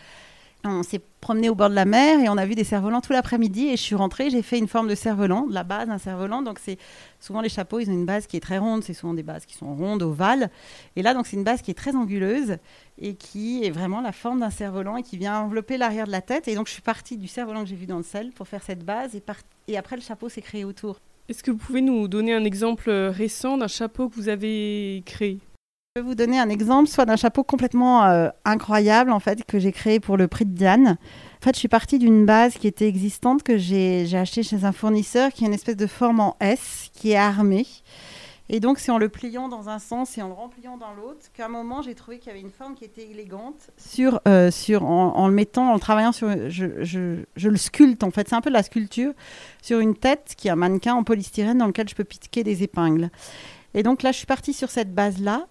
[0.65, 3.12] on s'est promené au bord de la mer et on a vu des cerfs-volants tout
[3.12, 3.69] l'après-midi.
[3.69, 6.43] Et je suis rentrée, j'ai fait une forme de cerf-volant, de la base d'un cerf-volant.
[6.43, 6.79] Donc, c'est
[7.21, 8.83] souvent les chapeaux, ils ont une base qui est très ronde.
[8.83, 10.51] C'est souvent des bases qui sont rondes, ovales.
[10.97, 12.57] Et là, donc, c'est une base qui est très anguleuse
[12.99, 16.23] et qui est vraiment la forme d'un cerf-volant et qui vient envelopper l'arrière de la
[16.23, 16.49] tête.
[16.49, 18.62] Et donc, je suis partie du cerf-volant que j'ai vu dans le sel pour faire
[18.62, 19.15] cette base.
[19.15, 19.23] Et,
[19.69, 20.99] et après, le chapeau s'est créé autour.
[21.29, 25.39] Est-ce que vous pouvez nous donner un exemple récent d'un chapeau que vous avez créé?
[25.97, 29.61] Je vais vous donner un exemple, soit d'un chapeau complètement euh, incroyable en fait que
[29.61, 30.88] j'ai créé pour le prix de Diane.
[30.99, 34.72] En fait, je suis partie d'une base qui était existante que j'ai acheté chez un
[34.72, 37.68] fournisseur qui a une espèce de forme en S qui est armée.
[38.49, 41.30] Et donc, c'est en le pliant dans un sens et en le rempliant dans l'autre
[41.32, 44.51] qu'à un moment, j'ai trouvé qu'il y avait une forme qui était élégante sur, euh,
[44.51, 46.28] sur, en, le mettant, en le travaillant sur.
[46.51, 49.12] Je, je, je le sculpte en fait, c'est un peu de la sculpture
[49.62, 52.64] sur une tête qui est un mannequin en polystyrène dans lequel je peux piquer des
[52.64, 53.11] épingles.
[53.75, 55.47] Et donc là, je suis partie sur cette base-là.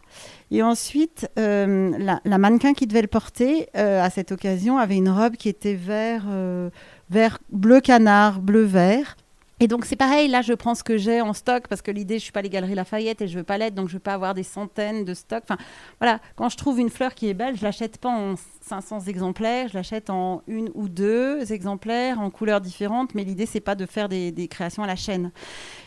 [0.51, 5.09] Et ensuite, euh, la, mannequin qui devait le porter, euh, à cette occasion, avait une
[5.09, 6.69] robe qui était vert, euh,
[7.09, 9.17] vert bleu canard, bleu vert.
[9.59, 12.15] Et donc c'est pareil, là je prends ce que j'ai en stock parce que l'idée,
[12.15, 14.13] je suis pas les Galeries Lafayette et je veux pas l'être, donc je veux pas
[14.13, 15.43] avoir des centaines de stocks.
[15.43, 15.57] Enfin
[16.01, 19.68] voilà, quand je trouve une fleur qui est belle, je l'achète pas en 500 exemplaires,
[19.68, 23.86] je l'achète en une ou deux exemplaires en couleurs différentes, mais l'idée c'est pas de
[23.86, 25.32] faire des, créations à la chaîne.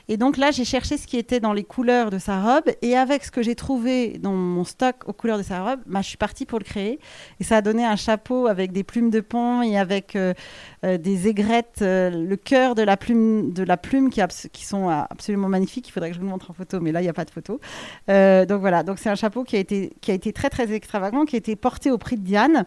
[0.09, 2.71] Et donc là, j'ai cherché ce qui était dans les couleurs de sa robe.
[2.81, 6.01] Et avec ce que j'ai trouvé dans mon stock aux couleurs de sa robe, bah,
[6.01, 7.01] je suis partie pour le créer.
[7.41, 10.33] Et ça a donné un chapeau avec des plumes de pont et avec euh,
[10.85, 14.21] euh, des aigrettes, euh, le cœur de la plume, de la plume qui,
[14.53, 15.89] qui, sont absolument magnifiques.
[15.89, 17.25] Il faudrait que je vous le montre en photo, mais là, il n'y a pas
[17.25, 17.61] de photo.
[18.09, 21.25] donc voilà, donc c'est un chapeau qui a, été, qui a été très, très extravagant,
[21.25, 22.66] qui a été porté au prix de Diane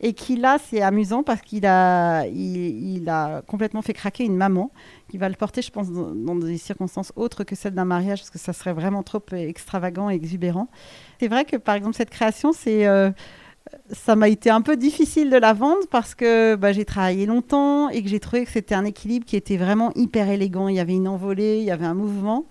[0.00, 4.70] et qui là, c'est amusant parce qu'il a, il, a complètement fait craquer une maman
[5.08, 8.30] qui va le porter, je pense, dans, des circonstances autres que celles d'un mariage, parce
[8.30, 10.68] que ça serait vraiment trop extravagant et exubérant.
[11.18, 12.86] C'est vrai que, par exemple, cette création, c'est...
[12.86, 13.10] Euh,
[13.92, 17.88] ça m'a été un peu difficile de la vendre parce que bah, j'ai travaillé longtemps
[17.88, 20.68] et que j'ai trouvé que c'était un équilibre qui était vraiment hyper élégant.
[20.68, 22.46] Il y avait une envolée, il y avait un mouvement.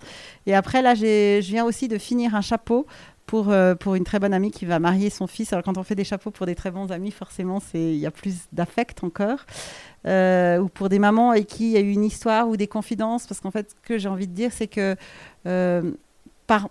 [0.46, 2.86] Et après, là, je viens aussi de finir un chapeau
[3.30, 5.52] pour, euh, pour une très bonne amie qui va marier son fils.
[5.52, 8.10] Alors quand on fait des chapeaux pour des très bons amis, forcément, il y a
[8.10, 9.46] plus d'affect encore.
[10.04, 13.28] Euh, ou pour des mamans avec qui il a eu une histoire ou des confidences.
[13.28, 14.96] Parce qu'en fait, ce que j'ai envie de dire, c'est que
[15.46, 15.92] euh,
[16.48, 16.70] par,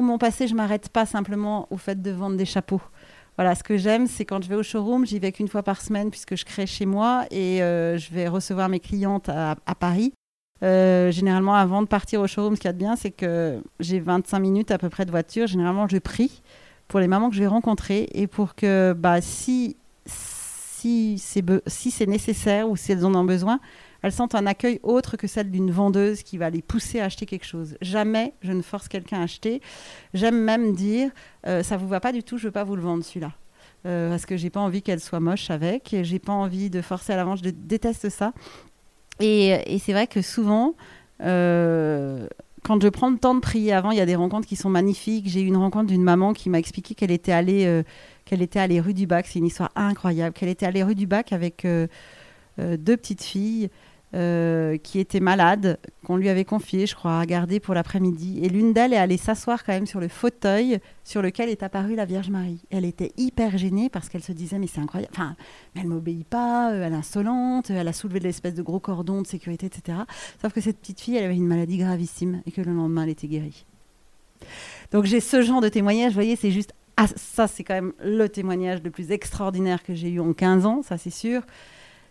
[0.00, 2.80] mon passé, je m'arrête pas simplement au fait de vendre des chapeaux.
[3.36, 5.82] Voilà, ce que j'aime, c'est quand je vais au showroom, j'y vais qu'une fois par
[5.82, 10.14] semaine puisque je crée chez moi et je vais recevoir mes clientes à Paris.
[10.62, 13.62] Euh, généralement, avant de partir au showroom, ce qu'il y a de bien, c'est que
[13.80, 15.46] j'ai 25 minutes à peu près de voiture.
[15.46, 16.42] Généralement, je prie
[16.88, 22.06] pour les mamans que je vais rencontrer et pour que, bah, si, si c'est si
[22.06, 23.60] nécessaire ou si elles en ont besoin,
[24.02, 27.26] elles sentent un accueil autre que celle d'une vendeuse qui va les pousser à acheter
[27.26, 27.76] quelque chose.
[27.80, 29.60] Jamais je ne force quelqu'un à acheter.
[30.14, 31.10] J'aime même dire,
[31.46, 33.32] euh, ça vous va pas du tout, je veux pas vous le vendre celui-là.
[33.86, 37.12] Euh, parce que j'ai pas envie qu'elle soit moche avec, j'ai pas envie de forcer
[37.12, 38.32] à la vente, je déteste ça.
[39.20, 40.74] Et, c'est vrai que souvent,
[41.22, 42.26] euh,
[42.62, 44.70] quand je prends le temps de prier avant, il y a des rencontres qui sont
[44.70, 45.28] magnifiques.
[45.28, 47.82] J'ai eu une rencontre d'une maman qui m'a expliqué qu'elle était allée, euh,
[48.24, 49.26] qu'elle était allée rue du Bac.
[49.26, 50.34] C'est une histoire incroyable.
[50.34, 51.66] Qu'elle était allée rue du Bac avec
[52.58, 53.70] deux petites filles
[54.14, 58.40] euh, qui était malade, qu'on lui avait confié, je crois, à garder pour l'après-midi.
[58.42, 61.94] Et l'une d'elles est allée s'asseoir quand même sur le fauteuil sur lequel est apparue
[61.94, 62.60] la Vierge Marie.
[62.70, 65.36] Elle était hyper gênée parce qu'elle se disait mais c'est incroyable, enfin,
[65.74, 69.20] mais elle m'obéit pas, euh, elle est insolente, elle a soulevé l'espèce de gros cordon
[69.20, 69.98] de sécurité, etc.
[70.40, 73.10] Sauf que cette petite fille, elle avait une maladie gravissime et que le lendemain, elle
[73.10, 73.66] était guérie.
[74.90, 77.92] Donc j'ai ce genre de témoignage, vous voyez, c'est juste ah, ça, c'est quand même
[78.02, 81.42] le témoignage le plus extraordinaire que j'ai eu en 15 ans, ça c'est sûr.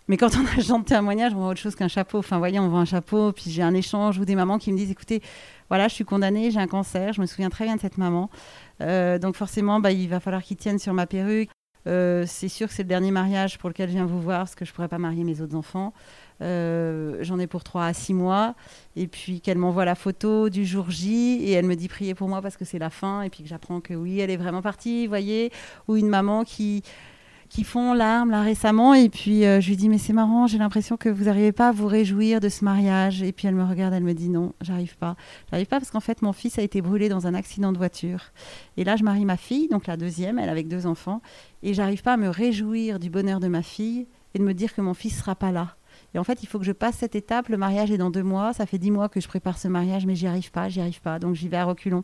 [0.07, 2.19] Mais quand on a ce genre de témoignage, on voit autre chose qu'un chapeau.
[2.19, 4.77] Enfin, voyez, on voit un chapeau, puis j'ai un échange ou des mamans qui me
[4.77, 5.21] disent écoutez,
[5.69, 7.13] voilà, je suis condamnée, j'ai un cancer.
[7.13, 8.29] Je me souviens très bien de cette maman.
[8.81, 11.49] Euh, donc, forcément, bah, il va falloir qu'ils tiennent sur ma perruque.
[11.87, 14.55] Euh, c'est sûr que c'est le dernier mariage pour lequel je viens vous voir, parce
[14.55, 15.93] que je ne pourrais pas marier mes autres enfants.
[16.41, 18.55] Euh, j'en ai pour 3 à 6 mois.
[18.95, 22.27] Et puis qu'elle m'envoie la photo du jour J et elle me dit priez pour
[22.27, 23.21] moi parce que c'est la fin.
[23.21, 25.51] Et puis que j'apprends que oui, elle est vraiment partie, vous voyez.
[25.87, 26.83] Ou une maman qui,
[27.49, 28.93] qui font larmes là récemment.
[28.93, 31.69] Et puis euh, je lui dis mais c'est marrant, j'ai l'impression que vous n'arrivez pas
[31.69, 33.23] à vous réjouir de ce mariage.
[33.23, 35.15] Et puis elle me regarde, elle me dit non, j'arrive pas.
[35.49, 38.31] J'arrive pas parce qu'en fait mon fils a été brûlé dans un accident de voiture.
[38.75, 41.21] Et là je marie ma fille, donc la deuxième, elle avec deux enfants,
[41.63, 44.75] et j'arrive pas à me réjouir du bonheur de ma fille et de me dire
[44.75, 45.76] que mon fils sera pas là.
[46.13, 47.49] Et en fait, il faut que je passe cette étape.
[47.49, 48.53] Le mariage est dans deux mois.
[48.53, 51.01] Ça fait dix mois que je prépare ce mariage, mais j'y arrive pas, j'y arrive
[51.01, 51.19] pas.
[51.19, 52.01] Donc j'y vais à reculons.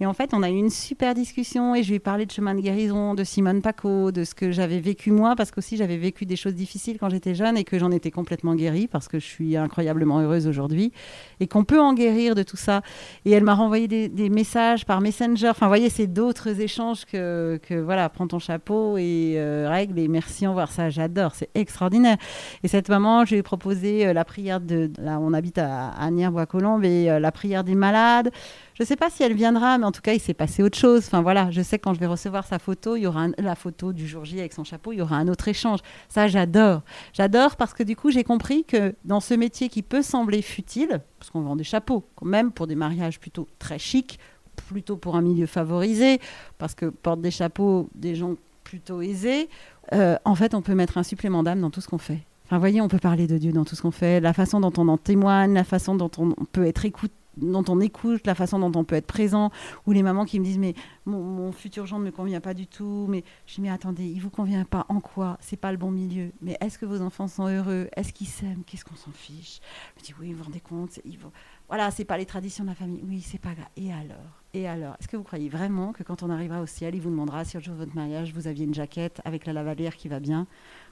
[0.00, 2.30] Et en fait, on a eu une super discussion et je lui ai parlé de
[2.30, 5.96] chemin de guérison, de Simone Paco, de ce que j'avais vécu moi, parce qu'aussi j'avais
[5.96, 9.18] vécu des choses difficiles quand j'étais jeune et que j'en étais complètement guérie parce que
[9.18, 10.92] je suis incroyablement heureuse aujourd'hui
[11.40, 12.82] et qu'on peut en guérir de tout ça.
[13.24, 15.48] Et elle m'a renvoyé des, messages par Messenger.
[15.50, 19.98] Enfin, vous voyez, c'est d'autres échanges que, que, voilà, prends ton chapeau et euh, règle
[19.98, 20.70] et merci, au revoir.
[20.72, 21.34] Ça, j'adore.
[21.34, 22.16] C'est extraordinaire.
[22.62, 24.90] Et cette maman, je proposer euh, la prière de.
[24.98, 28.30] Là, on habite à, à Nières-Bois-Colombes et euh, la prière des malades.
[28.74, 30.76] Je ne sais pas si elle viendra, mais en tout cas, il s'est passé autre
[30.76, 31.04] chose.
[31.06, 33.54] Enfin voilà, je sais que quand je vais recevoir sa photo, il y aura la
[33.54, 35.78] photo du jour J avec son chapeau, il y aura un autre échange.
[36.08, 36.82] Ça, j'adore.
[37.12, 41.00] J'adore parce que du coup, j'ai compris que dans ce métier qui peut sembler futile,
[41.20, 44.18] parce qu'on vend des chapeaux, même pour des mariages plutôt très chics,
[44.68, 46.20] plutôt pour un milieu favorisé,
[46.58, 48.34] parce que portent des chapeaux des gens
[48.64, 49.48] plutôt aisés,
[49.92, 52.26] euh, en fait, on peut mettre un supplément d'âme dans tout ce qu'on fait.
[52.46, 54.72] Enfin, voyez, on peut parler de Dieu dans tout ce qu'on fait, la façon dont
[54.78, 58.60] on en témoigne, la façon dont on peut être écoute, dont on écoute, la façon
[58.60, 59.50] dont on peut être présent,
[59.84, 60.74] ou les mamans qui me disent mais
[61.06, 64.20] mon, futur genre ne me convient pas du tout, mais je dis mais attendez, il
[64.20, 65.38] vous convient pas en quoi?
[65.40, 66.30] C'est pas le bon milieu.
[66.40, 67.88] Mais est-ce que vos enfants sont heureux?
[67.96, 68.62] Est-ce qu'ils s'aiment?
[68.64, 69.60] Qu'est-ce qu'on s'en fiche?
[69.98, 71.32] Je dis oui, vous vous rendez compte ils vont...
[71.68, 73.02] Voilà, c'est pas les traditions de la famille.
[73.04, 73.66] Oui, c'est pas grave.
[73.76, 74.40] Et alors?
[74.54, 74.94] Et alors?
[75.00, 77.56] Est-ce que vous croyez vraiment que quand on arrivera au ciel, il vous demandera si
[77.56, 80.46] au jour de votre mariage vous aviez une jaquette avec la lavalière qui va bien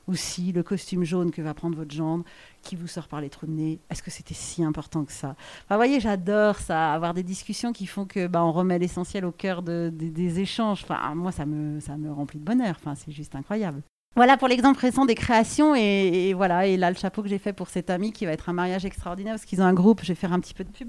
[0.06, 2.22] aussi le costume jaune que va prendre votre jambe,
[2.62, 3.80] qui vous sort par les trous de nez.
[3.90, 5.36] Est-ce que c'était si important que ça?
[5.70, 9.32] Vous voyez, j'adore ça, avoir des discussions qui font que bah, on remet l'essentiel au
[9.32, 10.84] cœur des échanges.
[10.84, 12.76] Enfin, moi, ça me, ça me remplit de bonheur.
[12.78, 13.82] Enfin, c'est juste incroyable.
[14.16, 17.52] Voilà pour l'exemple récent des créations et, voilà et là le chapeau que j'ai fait
[17.52, 20.08] pour cet ami qui va être un mariage extraordinaire parce qu'ils ont un groupe, je
[20.08, 20.88] vais faire un petit peu de pub.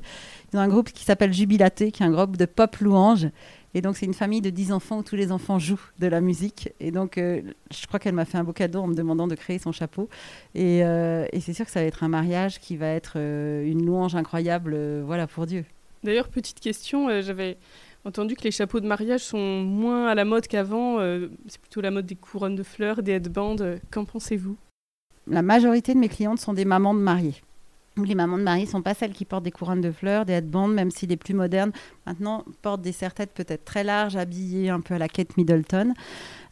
[0.54, 3.28] Ils ont un groupe qui s'appelle Jubilaté, qui est un groupe de pop louange
[3.76, 6.22] et donc, c'est une famille de 10 enfants où tous les enfants jouent de la
[6.22, 6.70] musique.
[6.80, 9.36] Et donc, euh, je crois qu'elle m'a fait un beau cadeau en me demandant de
[9.36, 10.08] créer son chapeau.
[10.56, 13.86] Et, euh, c'est sûr que ça va être un mariage qui va être euh, une
[13.86, 15.66] louange incroyable voilà, pour Dieu.
[16.06, 17.58] D'ailleurs, petite question, j'avais
[18.06, 21.00] entendu que les chapeaux de mariage sont moins à la mode qu'avant.
[21.48, 23.58] c'est plutôt la mode des couronnes de fleurs, des headbands.
[23.92, 24.56] Qu'en pensez-vous?
[25.28, 27.42] La majorité de mes clientes sont des mamans de mariés
[28.04, 30.34] les mamans de mariée ne sont pas celles qui portent des couronnes de fleurs, des
[30.34, 31.72] headbands, même si les plus modernes
[32.06, 35.94] maintenant portent des serre-têtes peut-être très larges, habillées un peu à la Kate Middleton.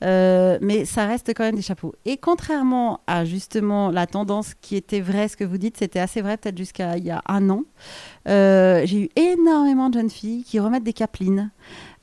[0.03, 1.93] Euh, mais ça reste quand même des chapeaux.
[2.05, 6.21] Et contrairement à justement la tendance qui était vraie, ce que vous dites, c'était assez
[6.21, 7.63] vrai peut-être jusqu'à il y a un an,
[8.27, 11.51] euh, j'ai eu énormément de jeunes filles qui remettent des capelines.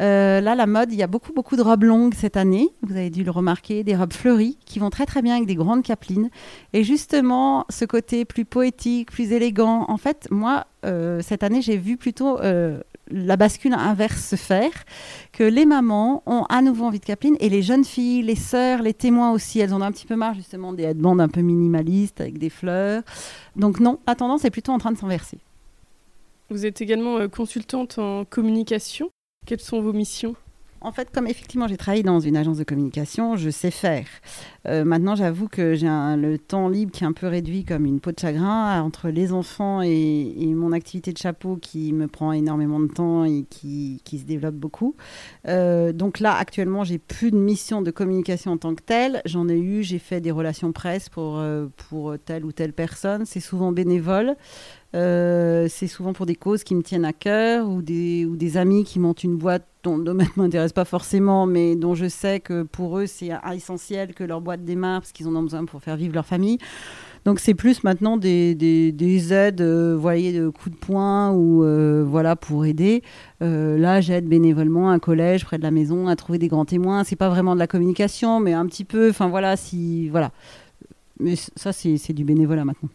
[0.03, 2.69] Euh, là, la mode, il y a beaucoup, beaucoup de robes longues cette année.
[2.83, 5.55] Vous avez dû le remarquer, des robes fleuries qui vont très, très bien avec des
[5.55, 6.31] grandes capelines.
[6.73, 9.85] Et justement, ce côté plus poétique, plus élégant.
[9.89, 10.67] En fait, moi,
[11.21, 12.39] cette année, j'ai vu plutôt
[13.11, 14.71] la bascule inverse se faire,
[15.33, 18.83] que les mamans ont à nouveau envie de capeline et les jeunes filles, les sœurs,
[18.83, 21.41] les témoins aussi, elles en ont un petit peu marre justement des headbands un peu
[21.41, 23.03] minimalistes avec des fleurs.
[23.57, 25.39] Donc non, la tendance est plutôt en train de s'inverser.
[26.51, 29.11] Vous êtes également euh, consultante en communication.
[29.47, 30.35] Quelles sont vos missions?
[30.83, 34.07] En fait, comme effectivement j'ai travaillé dans une agence de communication, je sais faire.
[34.67, 38.01] Euh, maintenant, j'avoue que j'ai le temps libre qui est un peu réduit comme une
[38.01, 42.81] peau de chagrin entre les enfants et, mon activité de chapeau qui me prend énormément
[42.81, 44.95] de temps et qui, se développe beaucoup.
[45.49, 49.21] Euh, donc là, actuellement, j'ai plus de mission de communication en tant que telle.
[49.27, 53.27] J'en ai eu, j'ai fait des relations presse pour, euh, pour telle ou telle personne.
[53.27, 54.37] C'est souvent bénévole.
[54.95, 58.57] Euh, c'est souvent pour des causes qui me tiennent à cœur ou des, ou des
[58.57, 62.09] amis qui montent une boîte dont le domaine ne m'intéresse pas forcément, mais dont je
[62.09, 65.65] sais que pour eux, c'est essentiel que leur boîte démarre parce qu'ils en ont besoin
[65.65, 66.59] pour faire vivre leur famille.
[67.27, 72.03] Donc c'est plus maintenant des, des, aides, euh, voyez, de coups de poing ou euh,
[72.07, 73.03] voilà pour aider.
[73.41, 77.05] là, j'aide bénévolement un collège près de la maison à trouver des grands témoins.
[77.05, 79.11] C'est pas vraiment de la communication, mais un petit peu.
[79.11, 80.33] Enfin voilà, si voilà.
[81.21, 82.89] Mais ça, c'est du bénévolat maintenant.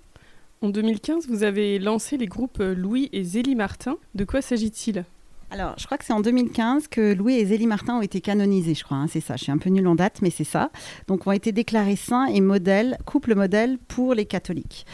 [0.66, 3.98] En 2015, vous avez lancé les groupes Louis et Zélie Martin.
[4.16, 5.06] De quoi s'agit-il?
[5.52, 8.74] Alors, je crois que c'est en 2015 que Louis et Zélie Martin ont été canonisés,
[8.74, 8.98] je crois.
[8.98, 9.36] Hein, c'est ça.
[9.36, 10.72] Je suis un peu nulle en date, mais c'est ça.
[11.06, 14.88] Donc, ont été déclarés saints et modèles, couple modèle pour les catholiques.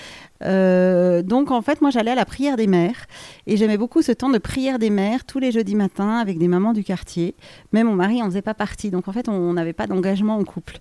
[0.44, 3.08] Euh, donc en fait, moi j'allais à la prière des mères
[3.48, 6.48] et j'aimais beaucoup ce temps de prière des mères tous les jeudis matins avec des
[6.48, 7.36] mamans du quartier.
[7.72, 10.44] Mais mon mari en faisait pas partie, donc en fait on n'avait pas d'engagement en
[10.44, 10.78] couple.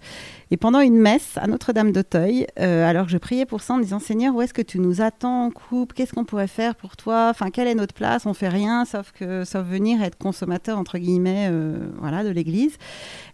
[0.50, 3.98] Et pendant une messe à Notre-Dame d'Auteuil, euh, alors je priais pour ça en disant
[3.98, 5.94] Seigneur, où est-ce que tu nous attends en couple?
[5.94, 7.28] Qu'est-ce qu'on pourrait faire pour toi?
[7.30, 8.26] Enfin, quelle est notre place?
[8.26, 12.76] On fait rien sauf que sauf venir être consommateur entre guillemets, euh, voilà, de l'Église.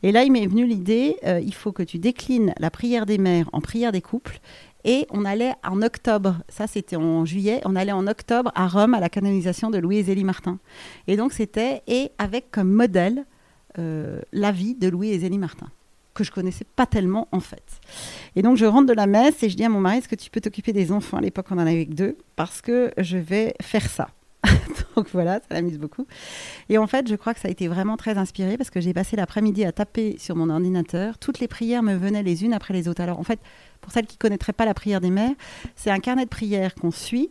[0.02, 3.48] Et là, il m'est venu l'idée il faut que tu déclines la prière des mères
[3.52, 4.40] en prière des couples
[4.86, 8.94] et on allait en octobre, ça c'était en juillet, on allait en octobre à Rome
[8.94, 10.58] à la canonisation de Louis et Zélie Martin.
[11.08, 13.26] Et donc c'était, et avec comme modèle
[13.78, 15.66] euh, la vie de Louis et Zélie Martin
[16.14, 17.78] que je connaissais pas tellement en fait.
[18.36, 20.14] Et donc je rentre de la messe et je dis à mon mari, est-ce que
[20.14, 21.18] tu peux t'occuper des enfants?
[21.18, 24.08] À l'époque, on en avait que deux, parce que je vais faire ça.
[24.96, 26.06] donc voilà, ça m'amuse beaucoup.
[26.68, 28.94] Et en fait, je crois que ça a été vraiment très inspiré parce que j'ai
[28.94, 31.18] passé l'après-midi à taper sur mon ordinateur.
[31.18, 33.02] Toutes les prières me venaient les unes après les autres.
[33.02, 33.40] Alors en fait,
[33.80, 35.34] pour celles qui ne connaîtraient pas la prière des mères,
[35.74, 37.30] c'est un carnet de prières qu'on suit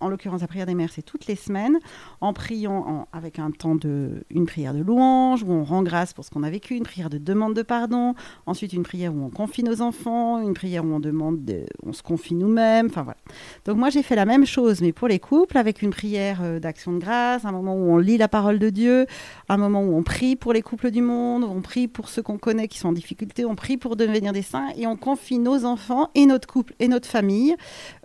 [0.00, 1.78] en l'occurrence la prière des mères, c'est toutes les semaines,
[2.20, 6.24] en priant avec un temps de une prière de louange où on rend grâce pour
[6.24, 8.14] ce qu'on a vécu, une prière de demande de pardon,
[8.46, 11.50] ensuite une prière où on confie nos enfants, une prière où on demande,
[11.84, 13.18] on se confie nous-mêmes, enfin voilà.
[13.64, 16.58] Donc moi j'ai fait la même chose, mais pour les couples avec une prière euh,
[16.58, 19.06] d'action de grâce, un moment où on lit la parole de Dieu,
[19.48, 22.38] un moment où on prie pour les couples du monde, on prie pour ceux qu'on
[22.38, 25.64] connaît qui sont en difficulté, on prie pour devenir des saints et on confie nos
[25.64, 27.54] enfants et notre couple et notre famille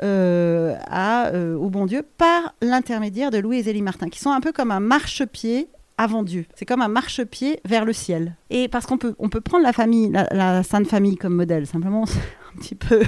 [0.04, 4.32] euh, à euh, au bon Dieu par l'intermédiaire de Louis et Zélie Martin, qui sont
[4.32, 6.46] un peu comme un marchepied avant Dieu.
[6.56, 8.36] C'est comme un marchepied vers le ciel.
[8.50, 12.04] Et parce qu'on peut, on peut prendre la famille, la, Sainte Famille comme modèle, simplement
[12.56, 13.04] un petit peu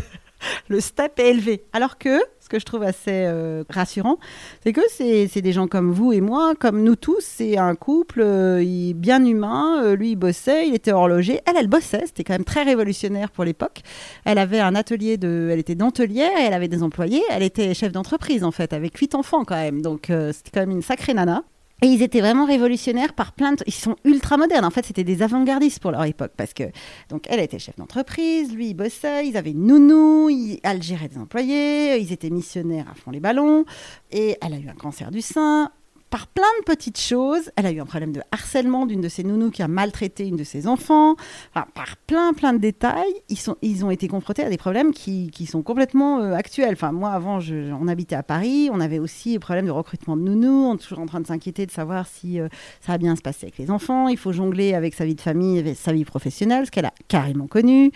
[0.67, 1.63] le step est élevé.
[1.73, 2.19] Alors que
[2.53, 4.19] que je trouve assez euh, rassurant,
[4.61, 7.21] c'est que c'est des gens comme vous et moi, comme nous tous.
[7.21, 9.81] C'est un couple euh, bien humain.
[9.83, 11.41] Euh, lui, il bossait, il était horloger.
[11.47, 12.03] Elle, elle bossait.
[12.05, 13.81] C'était quand même très révolutionnaire pour l'époque.
[14.23, 15.49] Elle avait un atelier de.
[15.51, 17.23] Elle était dentelière et elle avait des employés.
[17.31, 19.81] Elle était chef d'entreprise, en fait, avec huit enfants quand même.
[19.81, 21.43] Donc, c'était quand même une sacrée nana.
[21.81, 23.63] Et ils étaient vraiment révolutionnaires par plein de...
[23.67, 24.63] Ils sont ultra modernes.
[24.63, 26.31] En fait, c'était des avant-gardistes pour leur époque.
[26.37, 26.63] Parce que,
[27.09, 30.59] donc, elle était chef d'entreprise, lui, il bossait, ils avaient nounou, il...
[30.63, 33.65] elle gérait des employés, ils étaient missionnaires à fond les ballons.
[34.11, 35.71] Et elle a eu un cancer du sein
[36.13, 37.49] par plein de petites choses.
[37.55, 40.35] Elle a eu un problème de harcèlement d'une de ses nounous qui a maltraité une
[40.35, 41.15] de ses enfants.
[41.55, 45.31] par plein, plein de détails, ils, sont, ils ont été confrontés à des problèmes qui,
[45.31, 46.73] qui sont complètement euh, actuels.
[46.73, 48.69] Enfin, moi, avant, on habitait à Paris.
[48.71, 50.67] On avait aussi le problème de recrutement de nounous.
[50.69, 52.47] On est toujours en train de s'inquiéter de savoir si euh,
[52.79, 54.07] ça va bien se passer avec les enfants.
[54.07, 56.93] Il faut jongler avec sa vie de famille, avec sa vie professionnelle, ce qu'elle a
[57.07, 57.91] carrément connu.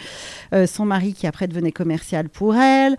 [0.55, 2.97] Euh, son mari qui après devenait commercial pour elle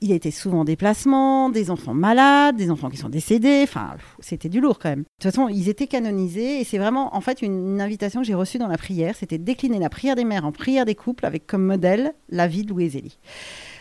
[0.00, 3.62] il était souvent en déplacement, des enfants malades, des enfants qui sont décédés.
[3.64, 5.00] Enfin, c'était du lourd quand même.
[5.00, 8.34] De toute façon, ils étaient canonisés et c'est vraiment en fait une, invitation que j'ai
[8.34, 9.14] reçue dans la prière.
[9.16, 12.62] C'était décliner la prière des mères en prière des couples avec comme modèle la vie
[12.62, 13.18] de Louis Zélie.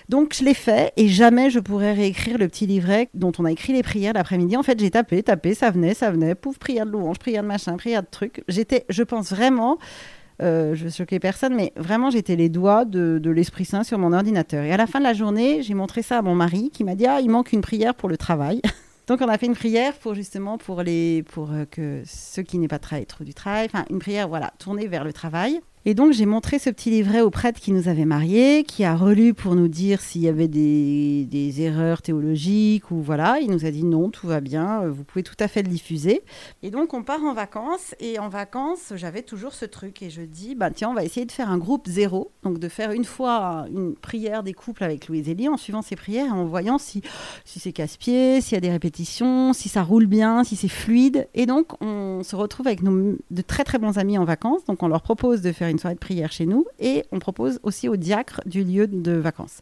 [0.10, 3.52] Donc je l'ai fait et jamais je pourrais réécrire le petit livret dont on a
[3.52, 4.58] écrit les prières l'après-midi.
[4.58, 7.48] En fait, j'ai tapé, tapé, ça venait, ça venait, pouf, prière de louange, prière de
[7.48, 8.44] machin, prière de truc.
[8.48, 9.78] J'étais, je pense vraiment,
[10.42, 14.14] euh, je veux choquer personne, mais vraiment, j'étais les doigts de, l'Esprit Saint sur mon
[14.14, 14.64] ordinateur.
[14.64, 16.96] Et à la fin de la journée, j'ai montré ça à mon mari qui m'a
[16.96, 18.62] dit Ah, il manque une prière pour le travail.
[19.08, 22.58] Donc, on a fait une prière pour justement pour, les, pour euh, que ceux qui
[22.58, 25.60] n'aient pas travaillé trop du travail, enfin, une prière, voilà, tournée vers le travail.
[25.84, 28.96] Et donc j'ai montré ce petit livret au prêtre qui nous avait mariés, qui a
[28.96, 31.28] relu pour nous dire s'il y avait des,
[31.62, 33.40] erreurs théologiques ou voilà.
[33.42, 35.70] Il nous a dit non, tout va bien, euh, vous pouvez tout à fait le
[35.70, 36.22] diffuser.
[36.62, 40.22] Et donc on part en vacances et en vacances j'avais toujours ce truc et je
[40.22, 43.06] dis bah tiens on va essayer de faire un groupe zéro, donc de faire une
[43.06, 46.78] fois une prière des couples avec Louise Elie en suivant ses prières et en voyant
[46.78, 47.02] si,
[47.44, 51.28] si c'est casse-pied, s'il y a des répétitions, si ça roule bien, si c'est fluide.
[51.34, 54.84] Et donc on se retrouve avec nos, de très très bons amis en vacances, donc
[54.84, 57.90] on leur propose de faire une soirée de prière chez nous et on propose aussi
[57.90, 59.62] au diacre du lieu de vacances.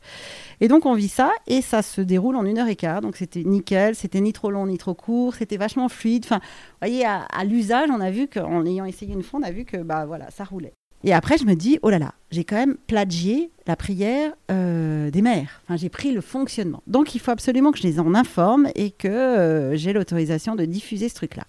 [0.61, 3.01] Et donc on vit ça et ça se déroule en une heure et quart.
[3.01, 6.25] Donc c'était nickel, c'était ni trop long ni trop court, c'était vachement fluide.
[6.25, 9.51] Enfin, vous voyez, à, l'usage, on a vu qu'en ayant essayé une fois, on a
[9.51, 10.73] vu que bah voilà, ça roulait.
[11.03, 15.09] Et après, je me dis, oh là là, j'ai quand même plagié la prière euh,
[15.11, 15.61] des mères.
[15.63, 16.83] Enfin, j'ai pris le fonctionnement.
[16.87, 20.65] Donc, il faut absolument que je les en informe et que euh, j'ai l'autorisation de
[20.65, 21.43] diffuser ce truc-là.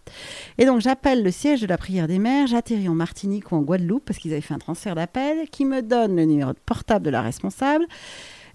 [0.58, 2.46] Et donc, j'appelle le siège de la prière des mères.
[2.46, 5.82] J'atterris en Martinique ou en Guadeloupe parce qu'ils avaient fait un transfert d'appel qui me
[5.82, 7.86] donne le numéro de portable de la responsable.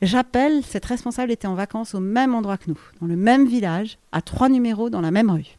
[0.02, 3.98] J'appelle, cette responsable était en vacances au même endroit que nous, dans le même village,
[4.12, 5.58] à trois numéros dans la même rue.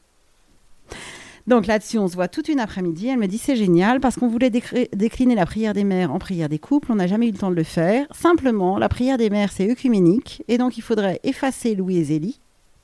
[1.46, 3.08] Donc là-dessus, on se voit toute une après-midi.
[3.08, 6.48] Elle me dit c'est génial parce qu'on voulait décliner la prière des mères en prière
[6.48, 6.90] des couples.
[6.90, 8.06] On n'a jamais eu le temps de le faire.
[8.10, 10.42] Simplement, la prière des mères, c'est œcuménique.
[10.48, 12.40] Et donc, il faudrait effacer Louis et Zélie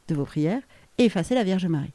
[0.08, 0.62] de vos prières
[0.98, 1.92] et effacer la Vierge Marie.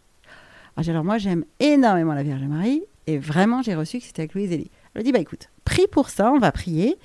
[0.75, 2.83] Alors, moi, j'aime énormément la Vierge Marie.
[3.07, 4.71] Et vraiment, j'ai reçu que c'était avec Louis et Zélie.
[4.93, 6.97] Elle me dit bah écoute, prie pour ça, on va prier.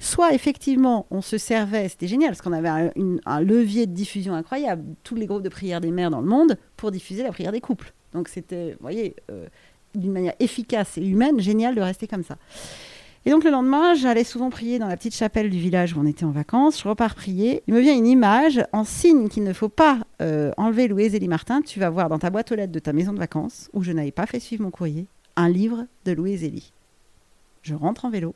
[0.00, 2.90] Soit effectivement, on se servait, c'était génial parce qu'on avait un,
[3.24, 6.58] un, levier de diffusion incroyable, tous les groupes de prière des mères dans le monde,
[6.76, 7.94] pour diffuser la prière des couples.
[8.14, 9.46] Donc c'était, vous voyez, euh,
[9.94, 12.36] d'une manière efficace et humaine, génial de rester comme ça.
[13.26, 16.06] Et donc le lendemain, j'allais souvent prier dans la petite chapelle du village où on
[16.06, 16.82] était en vacances.
[16.82, 17.62] Je repars prier.
[17.66, 21.28] Il me vient une image en signe qu'il ne faut pas euh, enlever Louise Élie
[21.28, 21.62] Martin.
[21.62, 23.92] Tu vas voir dans ta boîte aux lettres de ta maison de vacances, où je
[23.92, 25.06] n'avais pas fait suivre mon courrier,
[25.36, 26.72] un livre de Louise Élie.
[27.62, 28.34] Je rentre en vélo,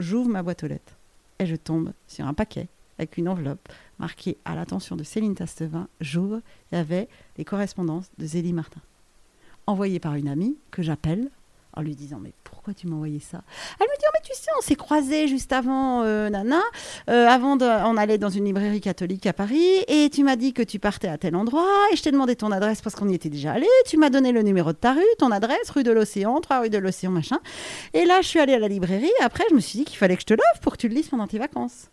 [0.00, 0.96] j'ouvre ma boîte aux lettres
[1.38, 2.66] et je tombe sur un paquet
[2.98, 3.68] avec une enveloppe
[4.00, 5.86] marquée à l'attention de Céline Tastevin.
[6.00, 6.40] J'ouvre,
[6.72, 7.08] il y avait
[7.38, 8.80] les correspondances de Zélie Martin
[9.66, 11.30] envoyé par une amie que j'appelle
[11.76, 13.42] en lui disant mais pourquoi tu m'as envoyé ça?
[13.80, 16.60] Elle me dit oh, mais tu sais on s'est croisés juste avant euh, Nana
[17.10, 20.52] euh, avant de, on allait dans une librairie catholique à Paris et tu m'as dit
[20.52, 23.14] que tu partais à tel endroit et je t'ai demandé ton adresse parce qu'on y
[23.14, 25.92] était déjà allé tu m'as donné le numéro de ta rue ton adresse rue de
[25.92, 27.38] l'Océan 3 rue de l'Océan machin
[27.92, 29.98] et là je suis allée à la librairie et après je me suis dit qu'il
[29.98, 31.88] fallait que je te l'offre pour que tu le lises pendant tes vacances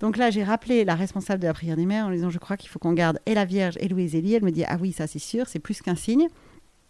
[0.00, 2.38] donc là, j'ai rappelé la responsable de la prière des mères en lui disant Je
[2.38, 4.34] crois qu'il faut qu'on garde et la Vierge et Louise Élie.
[4.34, 6.28] Elle me dit Ah oui, ça c'est sûr, c'est plus qu'un signe.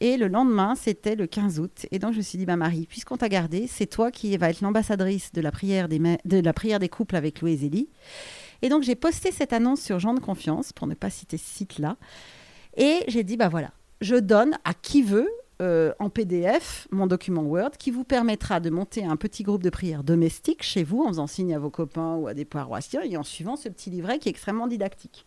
[0.04, 1.86] Et le lendemain, c'était le 15 août.
[1.90, 4.50] Et donc, je me suis dit, bah, Marie, puisqu'on t'a gardé, c'est toi qui vas
[4.50, 7.88] être l'ambassadrice de, la prière des couples avec Louis et Zélie.
[8.60, 11.48] Et donc, j'ai posté cette annonce sur Jean de Confiance, pour ne pas citer ce
[11.48, 11.96] site-là.
[12.76, 13.70] Et j'ai dit, bah voilà,
[14.02, 15.30] je donne à qui veut
[15.62, 19.70] euh, en PDF mon document Word qui vous permettra de monter un petit groupe de
[19.70, 23.16] prière domestique chez vous en faisant signe à vos copains ou à des paroissiens et
[23.16, 25.24] en suivant ce petit livret qui est extrêmement didactique.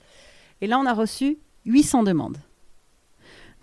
[0.62, 2.38] Et là, on a reçu 800 demandes.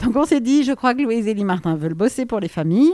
[0.05, 2.49] Donc on s'est dit, je crois que Louise et Elie Martin veulent bosser pour les
[2.49, 2.93] familles.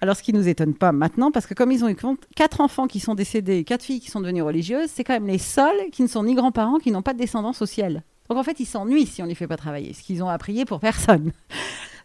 [0.00, 1.96] Alors ce qui nous étonne pas maintenant, parce que comme ils ont eu
[2.36, 5.38] quatre enfants qui sont décédés, quatre filles qui sont devenues religieuses, c'est quand même les
[5.38, 8.04] seuls qui ne sont ni grands-parents, qui n'ont pas de descendance au ciel.
[8.28, 10.28] Donc en fait, ils s'ennuient si on ne les fait pas travailler, ce qu'ils ont
[10.28, 11.32] à prier pour personne.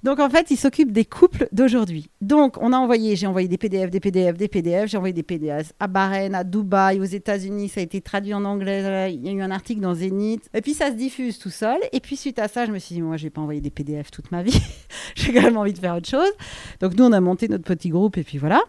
[0.04, 2.10] Donc en fait, il s'occupe des couples d'aujourd'hui.
[2.22, 5.24] Donc on a envoyé, j'ai envoyé des PDF, des PDF, des PDF, j'ai envoyé des
[5.24, 9.30] PDF à Bahreïn, à Dubaï, aux États-Unis, ça a été traduit en anglais, il y
[9.30, 10.50] a eu un article dans Zénith.
[10.56, 11.78] Et puis ça se diffuse tout seul.
[11.92, 13.70] Et puis suite à ça, je me suis dit, moi je vais pas envoyer des
[13.70, 14.60] PDF toute ma vie.
[15.16, 16.32] j'ai quand même envie de faire autre chose.
[16.80, 18.62] Donc nous, on a monté notre petit groupe et puis voilà.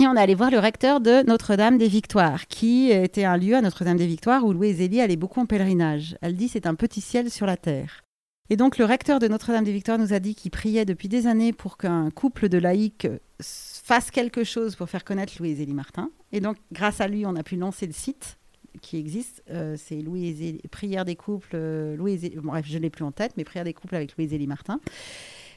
[0.00, 3.56] Et on est allé voir le recteur de Notre-Dame des Victoires, qui était un lieu
[3.56, 6.16] à Notre-Dame des Victoires où Louise Zélie allait beaucoup en pèlerinage.
[6.20, 8.04] Elle dit c'est un petit ciel sur la terre.
[8.50, 11.76] Et donc le recteur de Notre-Dame-des-Victoires nous a dit qu'il priait depuis des années pour
[11.76, 13.06] qu'un couple de laïcs
[13.40, 16.10] fasse quelque chose pour faire connaître Louise Élie Martin.
[16.32, 18.38] Et donc grâce à lui, on a pu lancer le site
[18.80, 19.42] qui existe.
[19.50, 21.96] Euh, c'est Louise Prière des couples, euh,
[22.42, 24.80] bref, je l'ai plus en tête, mais Prière des couples avec Louise Élie Martin.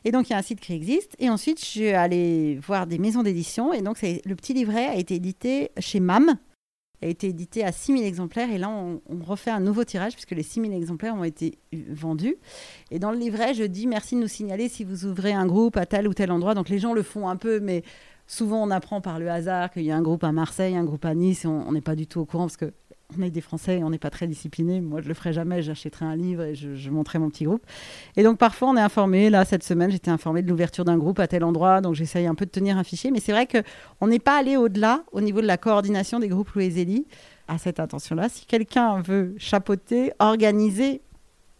[0.04, 1.16] Et donc, il y a un site qui existe.
[1.20, 3.72] Et ensuite, je suis allée voir des maisons d'édition.
[3.72, 6.38] Et donc, le petit livret a été édité chez MAM,
[7.02, 8.52] a été édité à 6000 exemplaires.
[8.52, 11.58] Et là, on, refait un nouveau tirage puisque les 6000 exemplaires ont été
[11.89, 12.36] vendus.
[12.91, 15.78] Et dans le livret, je dis merci de nous signaler si vous ouvrez un groupe
[15.78, 16.54] à tel ou tel endroit.
[16.54, 17.84] Donc les gens le font un peu, mais
[18.28, 21.06] souvent on apprend par le hasard qu'il y a un groupe à Marseille, un groupe
[21.06, 22.74] à Nice, et on n'est pas du tout au courant parce que
[23.18, 24.82] on est des Français, on n'est pas très disciplinés.
[24.82, 25.62] Moi, je le ferai jamais.
[25.62, 27.64] J'achèterai un livre et je, je, montrerai mon petit groupe.
[28.16, 29.30] Et donc, parfois, on est informé.
[29.30, 31.82] Là, cette semaine, j'étais informée de l'ouverture d'un groupe à tel endroit.
[31.82, 33.12] Donc, j'essaye un peu de tenir un fichier.
[33.12, 36.49] Mais c'est vrai qu'on n'est pas allé au-delà au niveau de la coordination des groupes
[36.51, 37.05] Louis Zélie
[37.47, 38.30] à cette intention-là.
[38.30, 41.01] Si quelqu'un veut chapeauter, organiser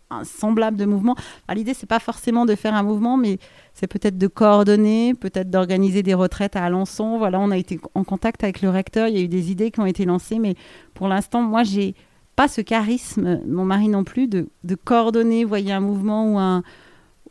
[0.10, 1.16] un semblable de mouvement,
[1.54, 3.40] l'idée, c'est pas forcément de faire un mouvement, mais
[3.74, 7.18] c'est peut-être de coordonner, peut-être d'organiser des retraites à Alençon.
[7.18, 9.72] Voilà, on a été en contact avec le recteur, il y a eu des idées
[9.72, 10.56] qui ont été lancées, mais
[10.94, 11.96] pour l'instant, moi, j'ai
[12.36, 14.48] pas ce charisme, mon mari non plus, de,
[14.84, 16.64] coordonner, voyez, un mouvement ou un.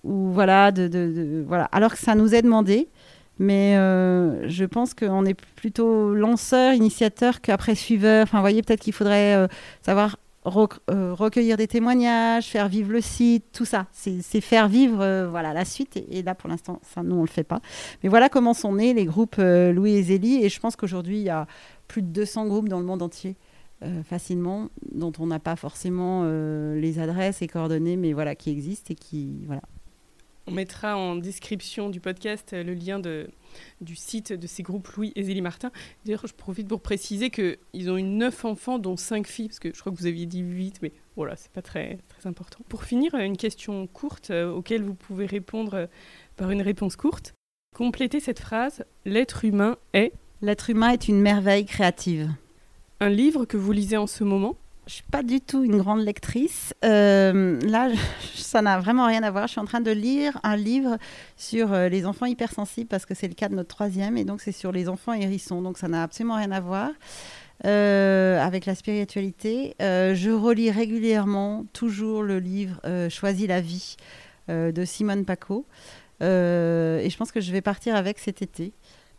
[0.02, 2.88] Ou voilà, de, de, voilà, alors que ça nous est demandé.
[3.40, 8.24] Mais euh, je pense qu'on est plutôt lanceur, initiateur qu'après suiveur.
[8.24, 9.48] Enfin, vous voyez, peut-être qu'il faudrait euh,
[9.80, 13.86] savoir recueillir des témoignages, faire vivre le site, tout ça.
[13.92, 15.96] C'est faire vivre voilà, la suite.
[16.10, 17.60] Et, là, pour l'instant, ça, nous, on ne le fait pas.
[18.02, 20.44] Mais voilà comment sont nés les groupes Louis et Zélie.
[20.44, 21.46] Et je pense qu'aujourd'hui, il y a
[21.88, 23.36] plus de 200 groupes dans le monde entier.
[24.04, 28.94] facilement, dont on n'a pas forcément les adresses et coordonnées, mais voilà, qui existent et
[28.94, 29.62] qui, voilà,
[30.46, 33.28] on mettra en description du podcast euh, le lien de,
[33.80, 35.70] du site de ces groupes Louis et Zélie Martin.
[36.04, 39.72] D'ailleurs, je profite pour préciser qu'ils ont eu neuf enfants, dont cinq filles, parce que
[39.74, 42.60] je crois que vous aviez dit 8, mais voilà, c'est pas très, très important.
[42.68, 45.86] Pour finir, une question courte euh, auquel vous pouvez répondre euh,
[46.36, 47.34] par une réponse courte.
[47.76, 50.12] Complétez cette phrase L'être humain est.
[50.42, 52.30] L'être humain est une merveille créative.
[53.00, 54.56] Un livre que vous lisez en ce moment?
[54.90, 56.74] Je suis pas du tout une grande lectrice.
[56.84, 57.90] Euh, là,
[58.34, 59.46] ça n'a vraiment rien à voir.
[59.46, 60.98] Je suis en train de lire un livre
[61.36, 64.40] sur euh, les enfants hypersensibles parce que c'est le cas de notre troisième et donc
[64.40, 65.62] c'est sur les enfants hérissons.
[65.62, 66.90] Donc ça n'a absolument rien à voir.
[67.66, 69.76] Euh, avec la spiritualité.
[69.78, 72.80] je relis régulièrement toujours le livre
[73.10, 73.96] Choisis la vie
[74.48, 75.66] de Simone Paco.
[76.20, 78.72] et je pense que je vais partir avec cet été.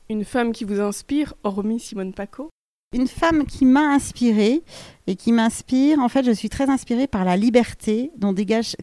[0.09, 2.49] Une femme qui vous inspire, hormis Simone Paco?
[2.93, 4.63] Une femme qui m'a inspirée
[5.07, 8.11] et qui m'inspire, en fait, je suis très inspirée par la liberté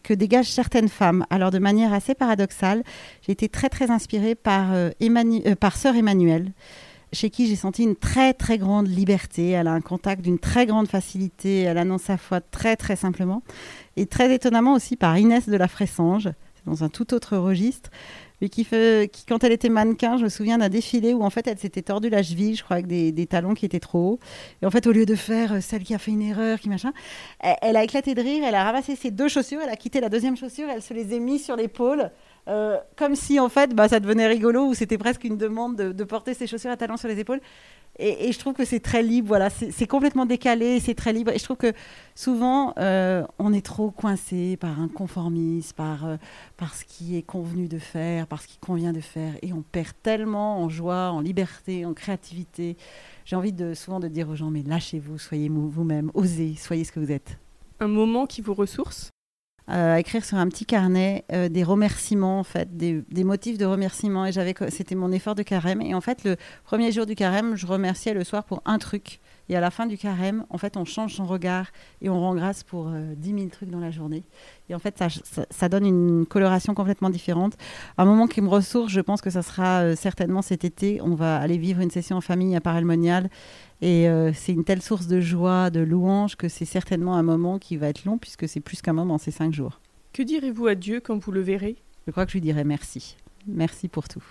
[0.02, 1.26] que dégagent certaines femmes.
[1.28, 2.82] Alors, de manière assez paradoxale,
[3.22, 6.52] j'ai été très, très inspirée par, euh, euh, par Sœur Emmanuelle,
[7.12, 9.50] chez qui j'ai senti une très, très grande liberté.
[9.50, 13.42] Elle a un contact d'une très grande facilité, elle annonce sa foi très, très simplement.
[13.96, 16.30] Et très étonnamment aussi par Inès de la Fressange,
[16.66, 17.90] dans un tout autre registre
[18.40, 21.30] mais qui, fait, qui, quand elle était mannequin, je me souviens d'un défilé où en
[21.30, 24.18] fait elle s'était tordue la cheville, je crois, avec des, talons qui étaient trop hauts.
[24.62, 26.68] Et en fait, au lieu de faire euh, celle qui a fait une erreur, qui
[26.68, 26.92] machin,
[27.40, 30.08] elle, a éclaté de rire, elle a ramassé ses deux chaussures, elle a quitté la
[30.08, 32.10] deuxième chaussure, elle se les a mis sur l'épaule.
[32.48, 35.92] Euh, comme si en fait bah, ça devenait rigolo ou c'était presque une demande de,
[35.92, 37.40] de, porter ses chaussures à talons sur les épaules.
[38.00, 41.32] Et, je trouve que c'est très libre, voilà, c'est complètement décalé, c'est très libre.
[41.32, 41.72] Et je trouve que
[42.14, 46.16] souvent, euh, on est trop coincé par un conformisme, par, euh,
[46.56, 49.34] par ce qui est convenu de faire, par ce qui convient de faire.
[49.42, 52.76] Et on perd tellement en joie, en liberté, en créativité.
[53.24, 56.92] J'ai envie de, souvent de dire aux gens, mais lâchez-vous, soyez vous-même, osez, soyez ce
[56.92, 57.36] que vous êtes.
[57.80, 59.10] Un moment qui vous ressource?
[59.70, 63.64] Euh, à écrire sur un petit carnet euh, des remerciements, en fait, des, motifs de
[63.64, 64.26] remerciement.
[64.26, 65.80] Et j'avais, c'était mon effort de carême.
[65.80, 69.20] Et en fait, le premier jour du carême, je remerciais le soir pour un truc.
[69.48, 71.66] Et à la fin du carême, en fait, on change son regard
[72.02, 74.24] et on rend grâce pour euh, 10 000 trucs dans la journée.
[74.68, 75.08] Et en fait, ça,
[75.50, 77.54] ça, donne une coloration complètement différente.
[77.96, 81.00] Un moment qui me ressource, je pense que ça sera euh, certainement cet été.
[81.02, 83.30] On va aller vivre une session en famille à Parelmonial.
[83.80, 87.58] Et euh, c'est une telle source de joie, de louange, que c'est certainement un moment
[87.58, 89.80] qui va être long, puisque c'est plus qu'un moment, c'est cinq jours.
[90.12, 91.76] Que direz-vous à Dieu quand vous le verrez?
[92.06, 93.16] Je crois que je lui dirai merci.
[93.46, 94.24] Merci pour tout.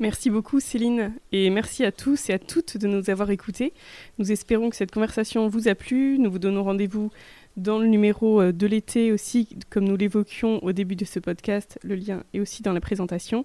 [0.00, 3.72] Merci beaucoup Céline et merci à tous et à toutes de nous avoir écoutés.
[4.18, 6.18] Nous espérons que cette conversation vous a plu.
[6.18, 7.10] Nous vous donnons rendez-vous
[7.56, 11.78] dans le numéro euh, de l'été aussi, comme nous l'évoquions au début de ce podcast.
[11.84, 13.44] Le lien est aussi dans la présentation.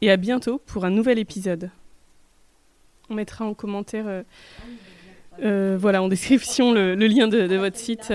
[0.00, 1.70] Et à bientôt pour un nouvel épisode.
[3.10, 4.22] On mettra en commentaire, euh,
[5.42, 8.12] euh, voilà, en description le, lien de, votre site.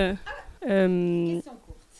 [0.68, 1.40] Euh,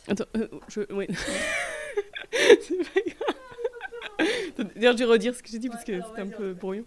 [0.09, 0.25] attends,
[0.69, 1.07] je, oui.
[2.33, 4.71] C'est pas grave.
[4.75, 6.85] D'ailleurs, je vais redire ce que j'ai dit parce que c'est un peu brouillon.